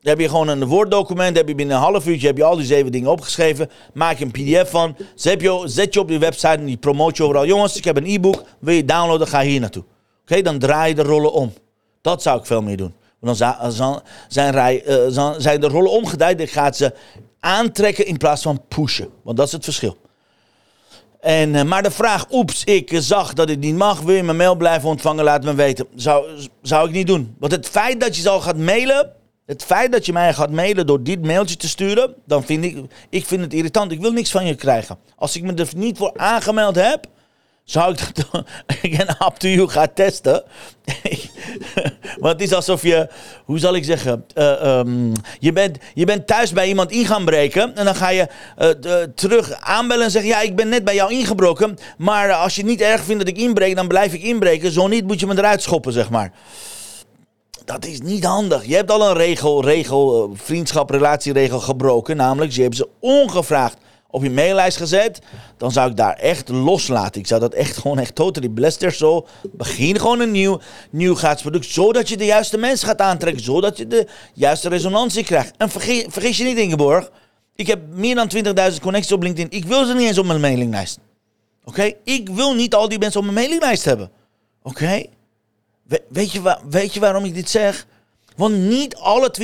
Dan 0.00 0.12
heb 0.12 0.20
je 0.20 0.28
gewoon 0.28 0.48
een 0.48 0.64
woorddocument. 0.66 1.36
Heb 1.36 1.48
je 1.48 1.54
binnen 1.54 1.76
een 1.76 1.82
half 1.82 2.06
uurtje 2.06 2.26
heb 2.26 2.36
je 2.36 2.44
al 2.44 2.56
die 2.56 2.66
zeven 2.66 2.92
dingen 2.92 3.10
opgeschreven. 3.10 3.70
Maak 3.94 4.18
je 4.18 4.24
een 4.24 4.30
pdf 4.30 4.70
van. 4.70 4.96
Zet 5.14 5.40
je, 5.40 5.86
je 5.90 6.00
op 6.00 6.10
je 6.10 6.18
website 6.18 6.48
en 6.48 6.64
die 6.64 6.76
promoot 6.76 7.16
je 7.16 7.22
overal. 7.22 7.46
Jongens, 7.46 7.76
ik 7.76 7.84
heb 7.84 7.96
een 7.96 8.06
e-book. 8.06 8.42
Wil 8.58 8.74
je 8.74 8.84
downloaden? 8.84 9.26
Ga 9.26 9.40
hier 9.40 9.60
naartoe. 9.60 9.84
Oké, 10.22 10.42
dan 10.42 10.58
draai 10.58 10.88
je 10.88 10.94
de 10.94 11.02
rollen 11.02 11.32
om. 11.32 11.52
Dat 12.00 12.22
zou 12.22 12.38
ik 12.38 12.46
veel 12.46 12.62
meer 12.62 12.76
doen. 12.76 12.94
Dan 13.20 13.36
zijn, 14.28 14.50
rij, 14.50 14.86
uh, 14.86 15.34
zijn 15.38 15.60
de 15.60 15.68
rollen 15.68 15.90
omgedraaid. 15.90 16.40
Ik 16.40 16.50
ga 16.50 16.72
ze 16.72 16.94
aantrekken 17.40 18.06
in 18.06 18.16
plaats 18.16 18.42
van 18.42 18.62
pushen. 18.68 19.08
Want 19.22 19.36
dat 19.36 19.46
is 19.46 19.52
het 19.52 19.64
verschil. 19.64 19.96
En, 21.20 21.54
uh, 21.54 21.62
maar 21.62 21.82
de 21.82 21.90
vraag, 21.90 22.26
oeps, 22.30 22.64
ik 22.64 22.90
zag 22.92 23.32
dat 23.32 23.48
het 23.48 23.60
niet 23.60 23.76
mag. 23.76 24.00
Wil 24.00 24.14
je 24.14 24.22
mijn 24.22 24.36
mail 24.36 24.54
blijven 24.54 24.88
ontvangen? 24.88 25.24
Laat 25.24 25.44
me 25.44 25.54
weten. 25.54 25.86
Zou, 25.94 26.26
zou 26.62 26.88
ik 26.88 26.94
niet 26.94 27.06
doen. 27.06 27.34
Want 27.38 27.52
het 27.52 27.68
feit 27.68 28.00
dat 28.00 28.16
je 28.16 28.22
zo 28.22 28.40
gaat 28.40 28.56
mailen. 28.56 29.12
Het 29.46 29.64
feit 29.64 29.92
dat 29.92 30.06
je 30.06 30.12
mij 30.12 30.34
gaat 30.34 30.50
mailen 30.50 30.86
door 30.86 31.02
dit 31.02 31.22
mailtje 31.22 31.56
te 31.56 31.68
sturen. 31.68 32.14
Dan 32.26 32.44
vind 32.44 32.64
ik, 32.64 32.78
ik 33.08 33.26
vind 33.26 33.40
het 33.40 33.54
irritant. 33.54 33.92
Ik 33.92 34.00
wil 34.00 34.12
niks 34.12 34.30
van 34.30 34.46
je 34.46 34.54
krijgen. 34.54 34.98
Als 35.16 35.36
ik 35.36 35.42
me 35.42 35.54
er 35.54 35.68
niet 35.74 35.98
voor 35.98 36.12
aangemeld 36.16 36.74
heb 36.74 37.08
zou 37.70 37.92
ik 37.92 38.14
dat 38.16 38.44
again, 38.66 39.08
up 39.08 39.34
to 39.38 39.48
you 39.48 39.68
gaan 39.68 39.92
testen? 39.94 40.42
Want 42.20 42.32
het 42.32 42.42
is 42.42 42.52
alsof 42.52 42.82
je, 42.82 43.08
hoe 43.44 43.58
zal 43.58 43.74
ik 43.74 43.84
zeggen, 43.84 44.24
uh, 44.34 44.78
um, 44.78 45.12
je, 45.38 45.52
bent, 45.52 45.78
je 45.94 46.04
bent 46.04 46.26
thuis 46.26 46.52
bij 46.52 46.68
iemand 46.68 46.90
in 46.90 47.06
gaan 47.06 47.24
breken 47.24 47.76
en 47.76 47.84
dan 47.84 47.94
ga 47.94 48.08
je 48.08 48.26
uh, 48.58 49.02
terug 49.14 49.52
aanbellen 49.60 50.04
en 50.04 50.10
zeggen, 50.10 50.30
ja, 50.30 50.40
ik 50.40 50.56
ben 50.56 50.68
net 50.68 50.84
bij 50.84 50.94
jou 50.94 51.12
ingebroken, 51.12 51.78
maar 51.98 52.32
als 52.32 52.54
je 52.54 52.60
het 52.60 52.70
niet 52.70 52.80
erg 52.80 53.02
vindt 53.02 53.24
dat 53.24 53.34
ik 53.34 53.40
inbreek, 53.40 53.76
dan 53.76 53.88
blijf 53.88 54.12
ik 54.12 54.22
inbreken. 54.22 54.70
Zo 54.70 54.86
niet 54.86 55.06
moet 55.06 55.20
je 55.20 55.26
me 55.26 55.38
eruit 55.38 55.62
schoppen, 55.62 55.92
zeg 55.92 56.10
maar. 56.10 56.32
Dat 57.64 57.86
is 57.86 58.00
niet 58.00 58.24
handig. 58.24 58.64
Je 58.64 58.74
hebt 58.74 58.90
al 58.90 59.08
een 59.08 59.16
regel, 59.16 59.64
regel, 59.64 60.30
vriendschap, 60.34 60.90
relatieregel 60.90 61.60
gebroken, 61.60 62.16
namelijk 62.16 62.52
je 62.52 62.62
hebt 62.62 62.76
ze 62.76 62.88
ongevraagd 63.00 63.76
op 64.10 64.22
je 64.22 64.30
maillijst 64.30 64.76
gezet, 64.76 65.18
dan 65.56 65.72
zou 65.72 65.90
ik 65.90 65.96
daar 65.96 66.14
echt 66.14 66.48
loslaten. 66.48 67.20
Ik 67.20 67.26
zou 67.26 67.40
dat 67.40 67.54
echt 67.54 67.76
gewoon 67.76 67.98
echt 67.98 68.14
totally 68.14 68.48
blessed 68.48 68.94
zo. 68.94 69.26
Begin 69.52 69.98
gewoon 69.98 70.20
een 70.20 70.30
nieuw, 70.30 70.60
nieuw 70.90 71.14
product, 71.42 71.66
zodat 71.66 72.08
je 72.08 72.16
de 72.16 72.24
juiste 72.24 72.56
mensen 72.56 72.88
gaat 72.88 73.00
aantrekken, 73.00 73.42
zodat 73.42 73.76
je 73.76 73.86
de 73.86 74.06
juiste 74.34 74.68
resonantie 74.68 75.24
krijgt. 75.24 75.56
En 75.56 75.70
vergeet, 75.70 76.36
je 76.36 76.44
niet, 76.44 76.58
Ingeborg, 76.58 77.10
ik 77.54 77.66
heb 77.66 77.80
meer 77.92 78.14
dan 78.14 78.30
20.000 78.72 78.80
connecties 78.80 79.12
op 79.12 79.22
LinkedIn. 79.22 79.58
Ik 79.58 79.64
wil 79.64 79.84
ze 79.84 79.94
niet 79.94 80.08
eens 80.08 80.18
op 80.18 80.26
mijn 80.26 80.40
mailinglijst. 80.40 80.98
Oké? 81.64 81.92
Ik 82.04 82.28
wil 82.28 82.54
niet 82.54 82.74
al 82.74 82.88
die 82.88 82.98
mensen 82.98 83.18
op 83.20 83.24
mijn 83.26 83.38
mailinglijst 83.38 83.84
hebben. 83.84 84.10
Oké? 84.62 85.04
weet, 86.12 86.40
weet 86.68 86.94
je 86.94 87.00
waarom 87.00 87.24
ik 87.24 87.34
dit 87.34 87.50
zeg? 87.50 87.86
Want 88.36 88.56
niet 88.56 88.96
alle 88.96 89.34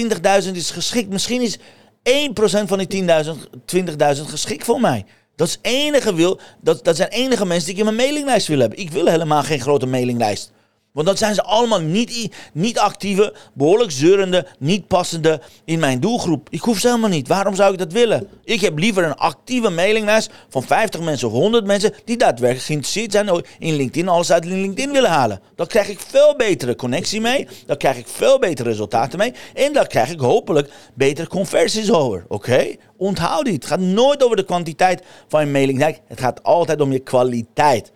20.000 0.44 0.50
is 0.52 0.70
geschikt. 0.70 1.09
Misschien 1.09 1.42
is 1.42 1.59
1% 2.07 2.66
van 2.66 2.79
die 2.79 3.03
10.000, 3.03 3.31
20.000 3.75 4.23
geschikt 4.23 4.64
voor 4.64 4.81
mij. 4.81 5.05
Dat 5.37 5.49
is 5.49 5.59
enige 5.62 6.14
wil, 6.14 6.40
dat, 6.61 6.85
dat 6.85 6.97
zijn 6.97 7.09
enige 7.09 7.47
mensen 7.47 7.64
die 7.64 7.73
ik 7.73 7.79
in 7.79 7.95
mijn 7.95 8.07
mailinglijst 8.07 8.47
wil 8.47 8.59
hebben. 8.59 8.79
Ik 8.79 8.90
wil 8.90 9.07
helemaal 9.07 9.42
geen 9.42 9.61
grote 9.61 9.87
mailinglijst. 9.87 10.53
Want 10.96 11.09
dat 11.09 11.18
zijn 11.18 11.35
ze 11.35 11.42
allemaal 11.42 11.80
niet, 11.80 12.28
niet 12.52 12.78
actieve, 12.78 13.35
behoorlijk 13.52 13.90
zeurende, 13.90 14.46
niet 14.59 14.87
passende 14.87 15.40
in 15.64 15.78
mijn 15.78 16.00
doelgroep. 16.00 16.48
Ik 16.50 16.61
hoef 16.61 16.78
ze 16.78 16.87
helemaal 16.87 17.11
niet. 17.11 17.28
Waarom 17.28 17.54
zou 17.54 17.72
ik 17.72 17.78
dat 17.78 17.92
willen? 17.92 18.28
Ik 18.44 18.61
heb 18.61 18.78
liever 18.78 19.04
een 19.04 19.14
actieve 19.14 19.70
mailinglijst 19.70 20.30
van 20.48 20.62
50 20.62 21.00
mensen 21.00 21.28
of 21.28 21.35
100 21.35 21.64
mensen 21.64 21.92
die 22.04 22.16
daadwerkelijk 22.16 22.66
geïnteresseerd 22.66 23.12
zijn 23.12 23.44
in 23.59 23.74
LinkedIn, 23.74 24.09
alles 24.09 24.32
uit 24.32 24.44
LinkedIn 24.44 24.92
willen 24.92 25.11
halen. 25.11 25.40
Dan 25.54 25.66
krijg 25.66 25.88
ik 25.88 26.00
veel 26.00 26.37
betere 26.37 26.76
connectie 26.76 27.20
mee, 27.20 27.48
dan 27.66 27.76
krijg 27.76 27.96
ik 27.96 28.06
veel 28.09 28.38
betere 28.38 28.68
resultaten 28.68 29.18
mee 29.18 29.35
en 29.54 29.72
dan 29.72 29.87
krijg 29.87 30.11
ik 30.11 30.20
hopelijk 30.20 30.70
betere 30.94 31.28
conversies 31.28 31.92
over. 31.92 32.24
Oké? 32.28 32.74
Onthoud 32.96 33.44
dit. 33.44 33.54
Het 33.54 33.66
gaat 33.66 33.80
nooit 33.80 34.24
over 34.24 34.37
de 34.37 34.44
kwantiteit 34.44 35.02
van 35.28 35.44
je 35.44 35.52
mailinglijst. 35.52 36.00
Het 36.06 36.20
gaat 36.20 36.42
altijd 36.42 36.80
om 36.80 36.92
je 36.92 36.98
kwaliteit. 36.98 37.92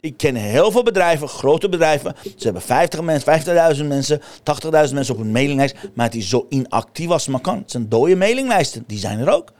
Ik 0.00 0.16
ken 0.16 0.34
heel 0.34 0.70
veel 0.70 0.82
bedrijven, 0.82 1.28
grote 1.28 1.68
bedrijven. 1.68 2.14
Ze 2.22 2.44
hebben 2.44 2.62
50 2.62 3.00
mensen, 3.00 3.76
50.000 3.76 3.86
mensen, 3.86 4.20
80.000 4.20 4.94
mensen 4.94 5.14
op 5.14 5.20
hun 5.20 5.32
mailinglijst. 5.32 5.76
Maar 5.94 6.06
het 6.06 6.14
is 6.14 6.28
zo 6.28 6.46
inactief 6.48 7.08
als 7.08 7.22
het 7.22 7.30
maar 7.30 7.40
kan. 7.40 7.58
Het 7.58 7.70
zijn 7.70 7.88
dode 7.88 8.16
mailinglijsten. 8.16 8.84
Die 8.86 8.98
zijn 8.98 9.18
er 9.18 9.32
ook. 9.32 9.52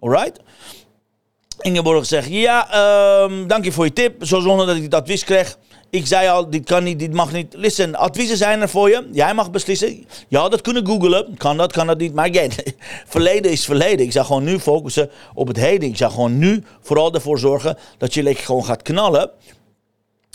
Alright? 0.00 0.40
Ingeborg 1.60 2.06
zegt, 2.06 2.28
ja, 2.30 3.22
um, 3.22 3.46
dank 3.46 3.64
je 3.64 3.72
voor 3.72 3.84
je 3.84 3.92
tip. 3.92 4.26
Zo 4.26 4.40
zonder 4.40 4.66
dat 4.66 4.76
ik 4.76 4.82
het 4.82 4.94
advies 4.94 5.24
kreeg. 5.24 5.58
Ik 5.90 6.06
zei 6.06 6.28
al, 6.28 6.50
dit 6.50 6.64
kan 6.64 6.84
niet, 6.84 6.98
dit 6.98 7.12
mag 7.12 7.32
niet. 7.32 7.54
Listen, 7.54 7.94
adviezen 7.94 8.36
zijn 8.36 8.60
er 8.60 8.68
voor 8.68 8.88
je. 8.88 9.08
Jij 9.12 9.34
mag 9.34 9.50
beslissen. 9.50 10.06
Je 10.28 10.36
had 10.36 10.50
dat 10.50 10.60
kunnen 10.60 10.86
googlen. 10.86 11.36
Kan 11.36 11.56
dat, 11.56 11.72
kan 11.72 11.86
dat 11.86 11.98
niet. 11.98 12.14
Maar 12.14 12.28
again, 12.28 12.50
verleden 13.06 13.50
is 13.50 13.64
verleden. 13.64 14.06
Ik 14.06 14.12
zou 14.12 14.26
gewoon 14.26 14.44
nu 14.44 14.58
focussen 14.58 15.10
op 15.34 15.48
het 15.48 15.56
heden. 15.56 15.88
Ik 15.88 15.96
zou 15.96 16.12
gewoon 16.12 16.38
nu 16.38 16.62
vooral 16.80 17.14
ervoor 17.14 17.38
zorgen 17.38 17.78
dat 17.98 18.14
je 18.14 18.22
lekker 18.22 18.44
gewoon 18.44 18.64
gaat 18.64 18.82
knallen. 18.82 19.30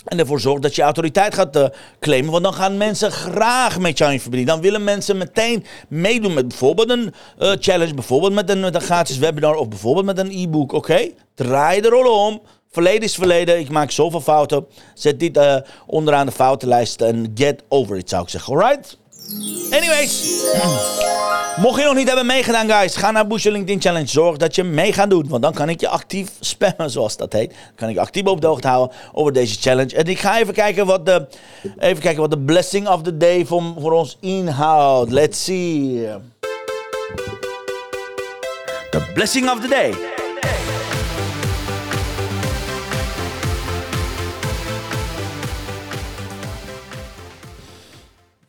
En 0.04 0.18
ervoor 0.18 0.40
zorgt 0.40 0.62
dat 0.62 0.74
je 0.74 0.82
autoriteit 0.82 1.34
gaat 1.34 1.56
uh, 1.56 1.66
claimen. 2.00 2.30
Want 2.30 2.44
dan 2.44 2.54
gaan 2.54 2.76
mensen 2.76 3.12
graag 3.12 3.78
met 3.78 3.98
jou 3.98 4.12
in 4.12 4.20
verbinding. 4.20 4.50
Dan 4.50 4.60
willen 4.60 4.84
mensen 4.84 5.16
meteen 5.16 5.64
meedoen 5.88 6.34
met 6.34 6.48
bijvoorbeeld 6.48 6.90
een 6.90 7.14
uh, 7.38 7.52
challenge. 7.58 7.94
Bijvoorbeeld 7.94 8.32
met 8.32 8.50
een, 8.50 8.80
gratis 8.80 9.18
webinar. 9.18 9.54
Of 9.54 9.68
bijvoorbeeld 9.68 10.06
met 10.06 10.18
een 10.18 10.30
e-book. 10.30 10.72
Oké? 10.72 11.10
Draai 11.34 11.80
de 11.80 11.88
rollen 11.88 12.12
om. 12.12 12.42
Verleden 12.70 13.02
is 13.02 13.14
verleden. 13.14 13.58
Ik 13.58 13.68
maak 13.68 13.90
zoveel 13.90 14.20
fouten. 14.20 14.66
Zet 14.94 15.20
dit 15.20 15.36
uh, 15.36 15.56
onderaan 15.86 16.26
de 16.26 16.32
foutenlijst. 16.32 17.00
En 17.00 17.32
get 17.34 17.62
over 17.68 17.96
it 17.96 18.08
zou 18.08 18.22
ik 18.22 18.28
zeggen. 18.28 18.52
Alright? 18.52 19.00
Anyways, 19.70 20.42
mocht 21.56 21.78
je 21.78 21.84
nog 21.84 21.94
niet 21.94 22.06
hebben 22.06 22.26
meegedaan, 22.26 22.70
guys, 22.70 22.96
ga 22.96 23.10
naar 23.10 23.26
Boost 23.26 23.44
LinkedIn 23.44 23.80
Challenge. 23.80 24.06
Zorg 24.06 24.36
dat 24.36 24.54
je 24.54 24.64
mee 24.64 24.92
gaat 24.92 25.10
doen, 25.10 25.28
want 25.28 25.42
dan 25.42 25.52
kan 25.52 25.68
ik 25.68 25.80
je 25.80 25.88
actief 25.88 26.28
spammen, 26.40 26.90
zoals 26.96 27.16
dat 27.16 27.32
heet. 27.32 27.54
Kan 27.74 27.88
ik 27.88 27.94
je 27.94 28.00
actief 28.00 28.24
op 28.24 28.40
de 28.40 28.46
hoogte 28.46 28.68
houden 28.68 28.96
over 29.12 29.32
deze 29.32 29.60
challenge. 29.60 29.96
En 29.96 30.04
ik 30.04 30.18
ga 30.18 30.38
even 30.38 30.54
kijken 30.54 30.86
wat 30.86 31.06
de, 31.06 31.26
even 31.78 32.02
kijken 32.02 32.20
wat 32.20 32.30
de 32.30 32.38
blessing 32.38 32.88
of 32.88 33.02
the 33.02 33.16
day 33.16 33.46
voor, 33.46 33.62
voor 33.78 33.92
ons 33.92 34.16
inhoudt. 34.20 35.10
Let's 35.10 35.44
see. 35.44 36.08
The 38.90 39.10
blessing 39.14 39.50
of 39.50 39.60
the 39.60 39.68
day. 39.68 40.21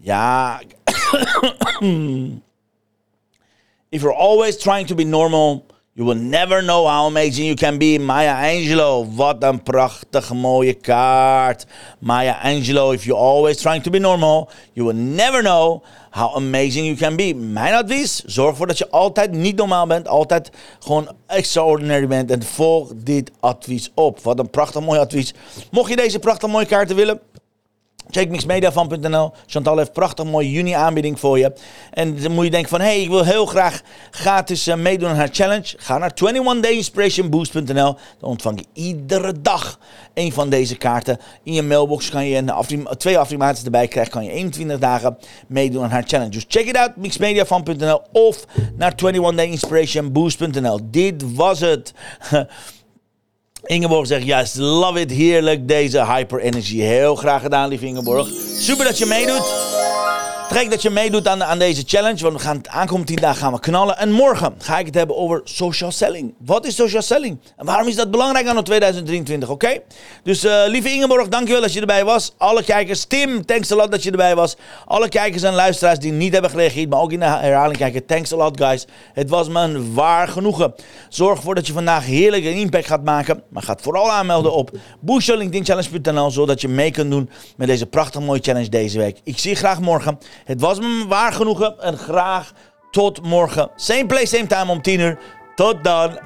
Ja. 0.04 0.60
if 3.90 4.02
you're 4.02 4.14
always 4.14 4.58
trying 4.58 4.86
to 4.88 4.96
be 4.96 5.06
normal, 5.06 5.66
you 5.94 6.04
will 6.04 6.16
never 6.16 6.62
know 6.62 6.86
how 6.88 7.06
amazing 7.06 7.46
you 7.46 7.56
can 7.56 7.78
be. 7.78 7.98
Maya 8.00 8.36
Angelou, 8.36 9.16
wat 9.16 9.44
een 9.44 9.64
prachtige 9.64 10.34
mooie 10.36 10.74
kaart. 10.74 11.66
Maya 12.00 12.40
Angelou, 12.44 12.94
if 12.94 13.06
you're 13.06 13.22
always 13.22 13.58
trying 13.58 13.84
to 13.84 13.92
be 13.92 14.00
normal, 14.00 14.50
you 14.74 14.86
will 14.86 15.02
never 15.02 15.42
know 15.42 15.84
how 16.10 16.36
amazing 16.36 16.86
you 16.86 16.98
can 16.98 17.16
be. 17.16 17.34
Mijn 17.34 17.74
advies, 17.74 18.24
zorg 18.26 18.50
ervoor 18.50 18.68
dat 18.68 18.78
je 18.78 18.90
altijd 18.90 19.32
niet 19.32 19.56
normaal 19.56 19.88
bent. 19.88 20.08
Altijd 20.08 20.52
gewoon 20.80 21.10
extraordinary 21.28 22.08
bent. 22.08 22.32
En 22.32 22.44
volg 22.44 22.92
dit 22.96 23.32
advies 23.40 23.92
op. 23.96 24.20
Wat 24.20 24.40
een 24.40 24.50
prachtig 24.50 24.82
mooi 24.82 25.00
advies. 25.00 25.34
Mocht 25.72 25.90
je 25.90 25.96
deze 25.96 26.20
prachtig 26.20 26.50
mooie 26.50 26.66
kaarten 26.66 26.96
willen 26.96 27.20
Check. 28.14 29.32
Chantal 29.46 29.78
heeft 29.78 29.94
prachtig 29.94 30.26
mooie 30.26 30.52
juni 30.52 30.72
aanbieding 30.72 31.20
voor 31.20 31.40
je. 31.40 31.54
En 31.92 32.22
dan 32.22 32.32
moet 32.32 32.46
je 32.46 32.52
denken 32.52 32.70
van, 32.70 32.80
hé, 32.80 32.86
hey, 32.86 33.02
ik 33.02 33.10
wil 33.10 33.24
heel 33.24 33.46
graag 33.46 33.82
gratis 34.12 34.68
uh, 34.68 34.76
meedoen 34.76 35.10
aan 35.10 35.16
haar 35.16 35.30
challenge. 35.32 35.76
Ga 35.78 35.98
naar 35.98 36.14
21dayinspirationboost.nl. 36.14 37.96
Dan 38.20 38.30
ontvang 38.30 38.60
je 38.60 38.66
iedere 38.82 39.42
dag 39.42 39.80
een 40.14 40.32
van 40.32 40.50
deze 40.50 40.76
kaarten. 40.76 41.20
In 41.44 41.54
je 41.54 41.62
mailbox 41.62 42.10
kan 42.10 42.26
je 42.26 42.38
een 42.38 42.88
twee 42.98 43.18
affirmaties 43.18 43.64
erbij 43.64 43.88
krijgen. 43.88 44.12
Kan 44.12 44.24
je 44.24 44.32
21 44.32 44.80
dagen 44.80 45.18
meedoen 45.48 45.84
aan 45.84 45.90
haar 45.90 46.04
challenge. 46.06 46.32
Dus 46.32 46.46
check 46.48 46.66
it 46.66 46.78
out, 46.78 46.96
mixmediafan.nl 46.96 48.02
of 48.12 48.46
naar 48.78 48.94
21dayinspirationboost.nl. 49.04 50.80
Dit 50.84 51.36
was 51.36 51.60
het. 51.60 51.94
Ingeborg 53.64 54.08
zegt, 54.08 54.26
juist, 54.26 54.56
love 54.58 55.00
it, 55.00 55.12
heerlijk, 55.12 55.68
deze 55.68 56.06
hyper 56.06 56.40
energy. 56.40 56.78
Heel 56.78 57.16
graag 57.16 57.42
gedaan, 57.42 57.70
lieve 57.70 57.86
Ingeborg. 57.86 58.28
Super 58.60 58.86
dat 58.86 58.98
je 58.98 59.06
meedoet. 59.06 59.83
Trek 60.54 60.70
dat 60.70 60.82
je 60.82 60.90
meedoet 60.90 61.28
aan, 61.28 61.44
aan 61.44 61.60
deze 61.60 61.84
challenge. 61.86 62.24
Want 62.24 62.34
we 62.34 62.40
gaan 62.40 62.70
aankomende 62.70 63.12
10 63.14 63.22
dagen 63.22 63.42
gaan 63.42 63.54
we 63.54 63.60
knallen. 63.60 63.98
En 63.98 64.12
morgen 64.12 64.54
ga 64.58 64.80
ik 64.80 64.86
het 64.86 64.96
hebben 64.96 65.18
over 65.18 65.42
social 65.44 65.92
selling. 65.92 66.34
Wat 66.38 66.66
is 66.66 66.76
social 66.76 67.02
selling? 67.02 67.40
En 67.58 67.66
waarom 67.66 67.88
is 67.88 67.96
dat 67.96 68.12
belangrijk 68.12 68.48
aan 68.48 68.64
2023? 68.64 69.50
Oké? 69.50 69.80
Dus 70.24 70.44
uh, 70.44 70.64
lieve 70.68 70.90
Ingeborg, 70.90 71.28
dankjewel 71.28 71.62
dat 71.62 71.74
je 71.74 71.80
erbij 71.80 72.06
was. 72.06 72.34
Alle 72.38 72.64
kijkers, 72.64 73.06
Tim, 73.06 73.46
thanks 73.46 73.72
a 73.72 73.76
lot 73.76 73.92
dat 73.92 74.04
je 74.04 74.12
erbij 74.12 74.36
was. 74.36 74.56
Alle 74.86 75.10
kijkers 75.10 75.44
en 75.44 75.54
luisteraars 75.54 76.00
die 76.00 76.12
niet 76.12 76.34
hebben 76.34 76.52
gereageerd, 76.52 76.90
maar 76.90 77.00
ook 77.00 77.12
in 77.12 77.20
de 77.20 77.26
herhaling 77.26 77.78
kijken. 77.78 78.06
Thanks 78.06 78.34
a 78.34 78.36
lot, 78.36 78.62
guys. 78.62 78.86
Het 79.14 79.30
was 79.30 79.48
me 79.48 79.60
een 79.62 79.94
waar 79.94 80.28
genoegen. 80.28 80.74
Zorg 81.10 81.38
ervoor 81.38 81.56
dat 81.56 81.68
je 81.68 81.74
vandaag 81.74 82.06
heerlijk 82.06 82.46
een 82.46 82.56
impact 82.56 82.88
gaat 82.88 83.04
maken. 83.04 83.44
Maar 83.50 83.64
ga 83.64 83.78
vooral 83.82 84.12
aanmelden 84.12 84.54
op 84.54 84.72
boostyourlinkedinchallenge.nl 85.00 86.32
zodat 86.32 86.62
je 86.62 86.68
mee 86.68 86.92
kunt 86.92 87.12
doen 87.12 87.30
met 87.58 87.68
deze 87.68 87.86
prachtig 87.86 88.22
mooie 88.22 88.42
challenge 88.42 88.70
deze 88.70 88.98
week. 88.98 89.20
Ik 89.24 89.38
zie 89.38 89.50
je 89.50 89.58
graag 89.58 89.80
morgen. 89.80 90.20
Het 90.44 90.62
was 90.62 90.80
me 90.80 91.06
waar 91.08 91.34
genoegen 91.34 91.80
en 91.80 91.98
graag 91.98 92.52
tot 92.92 93.22
morgen. 93.22 93.70
Same 93.76 94.06
place, 94.06 94.26
same 94.26 94.48
time 94.48 94.72
om 94.72 94.82
10 94.82 95.00
uur. 95.00 95.18
Tot 95.56 95.84
dan. 95.84 96.20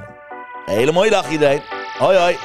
Hele 0.66 0.92
mooie 0.92 1.10
dag 1.10 1.30
iedereen. 1.30 1.62
Hoi 1.98 2.18
hoi. 2.18 2.38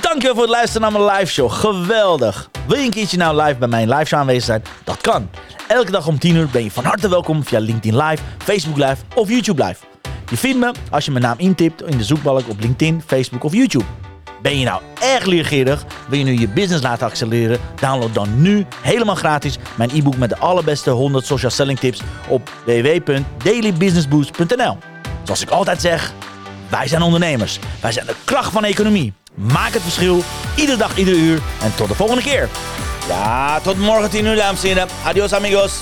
Dankjewel 0.00 0.34
voor 0.34 0.42
het 0.42 0.52
luisteren 0.52 0.82
naar 0.82 1.00
mijn 1.00 1.18
live 1.18 1.32
show. 1.32 1.50
Geweldig. 1.50 2.50
Wil 2.66 2.78
je 2.78 2.84
een 2.84 2.90
keertje 2.90 3.16
nou 3.16 3.42
live 3.42 3.58
bij 3.58 3.68
mijn 3.68 3.88
live 3.88 4.04
show 4.04 4.18
aanwezig 4.18 4.44
zijn? 4.44 4.62
Dat 4.84 5.00
kan. 5.00 5.30
Elke 5.68 5.90
dag 5.90 6.06
om 6.06 6.18
10 6.18 6.36
uur 6.36 6.48
ben 6.52 6.64
je 6.64 6.70
van 6.70 6.84
harte 6.84 7.08
welkom 7.08 7.44
via 7.44 7.58
LinkedIn 7.58 7.96
Live, 7.96 8.22
Facebook 8.38 8.76
Live 8.76 8.96
of 9.14 9.28
YouTube 9.28 9.64
Live. 9.64 9.84
Je 10.30 10.36
vindt 10.36 10.58
me 10.58 10.72
als 10.90 11.04
je 11.04 11.10
mijn 11.10 11.24
naam 11.24 11.38
intipt 11.38 11.82
in 11.82 11.98
de 11.98 12.04
zoekbalk 12.04 12.48
op 12.48 12.60
LinkedIn, 12.60 13.02
Facebook 13.06 13.44
of 13.44 13.52
YouTube. 13.52 13.84
Ben 14.42 14.58
je 14.58 14.64
nou 14.64 14.82
erg 15.00 15.24
leergierig? 15.24 15.84
Wil 16.08 16.18
je 16.18 16.24
nu 16.24 16.38
je 16.38 16.48
business 16.48 16.82
laten 16.82 17.06
accelereren? 17.06 17.58
Download 17.80 18.14
dan 18.14 18.42
nu 18.42 18.66
helemaal 18.80 19.14
gratis 19.14 19.58
mijn 19.74 19.90
e-book 19.94 20.16
met 20.16 20.28
de 20.28 20.38
allerbeste 20.38 20.90
100 20.90 21.26
social 21.26 21.50
selling 21.50 21.78
tips 21.78 22.00
op 22.28 22.50
www.dailybusinessboost.nl. 22.64 24.76
Zoals 25.22 25.42
ik 25.42 25.50
altijd 25.50 25.80
zeg, 25.80 26.12
wij 26.68 26.88
zijn 26.88 27.02
ondernemers. 27.02 27.58
Wij 27.80 27.92
zijn 27.92 28.06
de 28.06 28.14
kracht 28.24 28.52
van 28.52 28.62
de 28.62 28.68
economie. 28.68 29.12
Maak 29.34 29.72
het 29.72 29.82
verschil, 29.82 30.22
iedere 30.56 30.78
dag, 30.78 30.96
iedere 30.96 31.16
uur. 31.16 31.40
En 31.62 31.74
tot 31.74 31.88
de 31.88 31.94
volgende 31.94 32.22
keer. 32.22 32.48
Ja, 33.08 33.60
tot 33.60 33.78
morgen 33.78 34.10
10 34.10 34.26
uur, 34.26 34.36
dames 34.36 34.62
en 34.62 34.68
heren. 34.68 34.88
Adios, 35.04 35.32
amigos. 35.32 35.72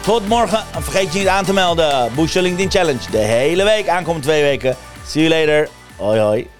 Tot 0.00 0.28
morgen. 0.28 0.64
En 0.74 0.82
vergeet 0.82 1.12
je 1.12 1.18
niet 1.18 1.28
aan 1.28 1.44
te 1.44 1.52
melden. 1.52 2.14
Boost 2.14 2.34
LinkedIn 2.34 2.70
Challenge. 2.70 3.10
De 3.10 3.18
hele 3.18 3.64
week, 3.64 3.88
aankomende 3.88 4.26
twee 4.26 4.42
weken. 4.42 4.76
See 5.06 5.28
you 5.28 5.40
later. 5.40 5.68
Hoi, 5.96 6.20
hoi. 6.20 6.55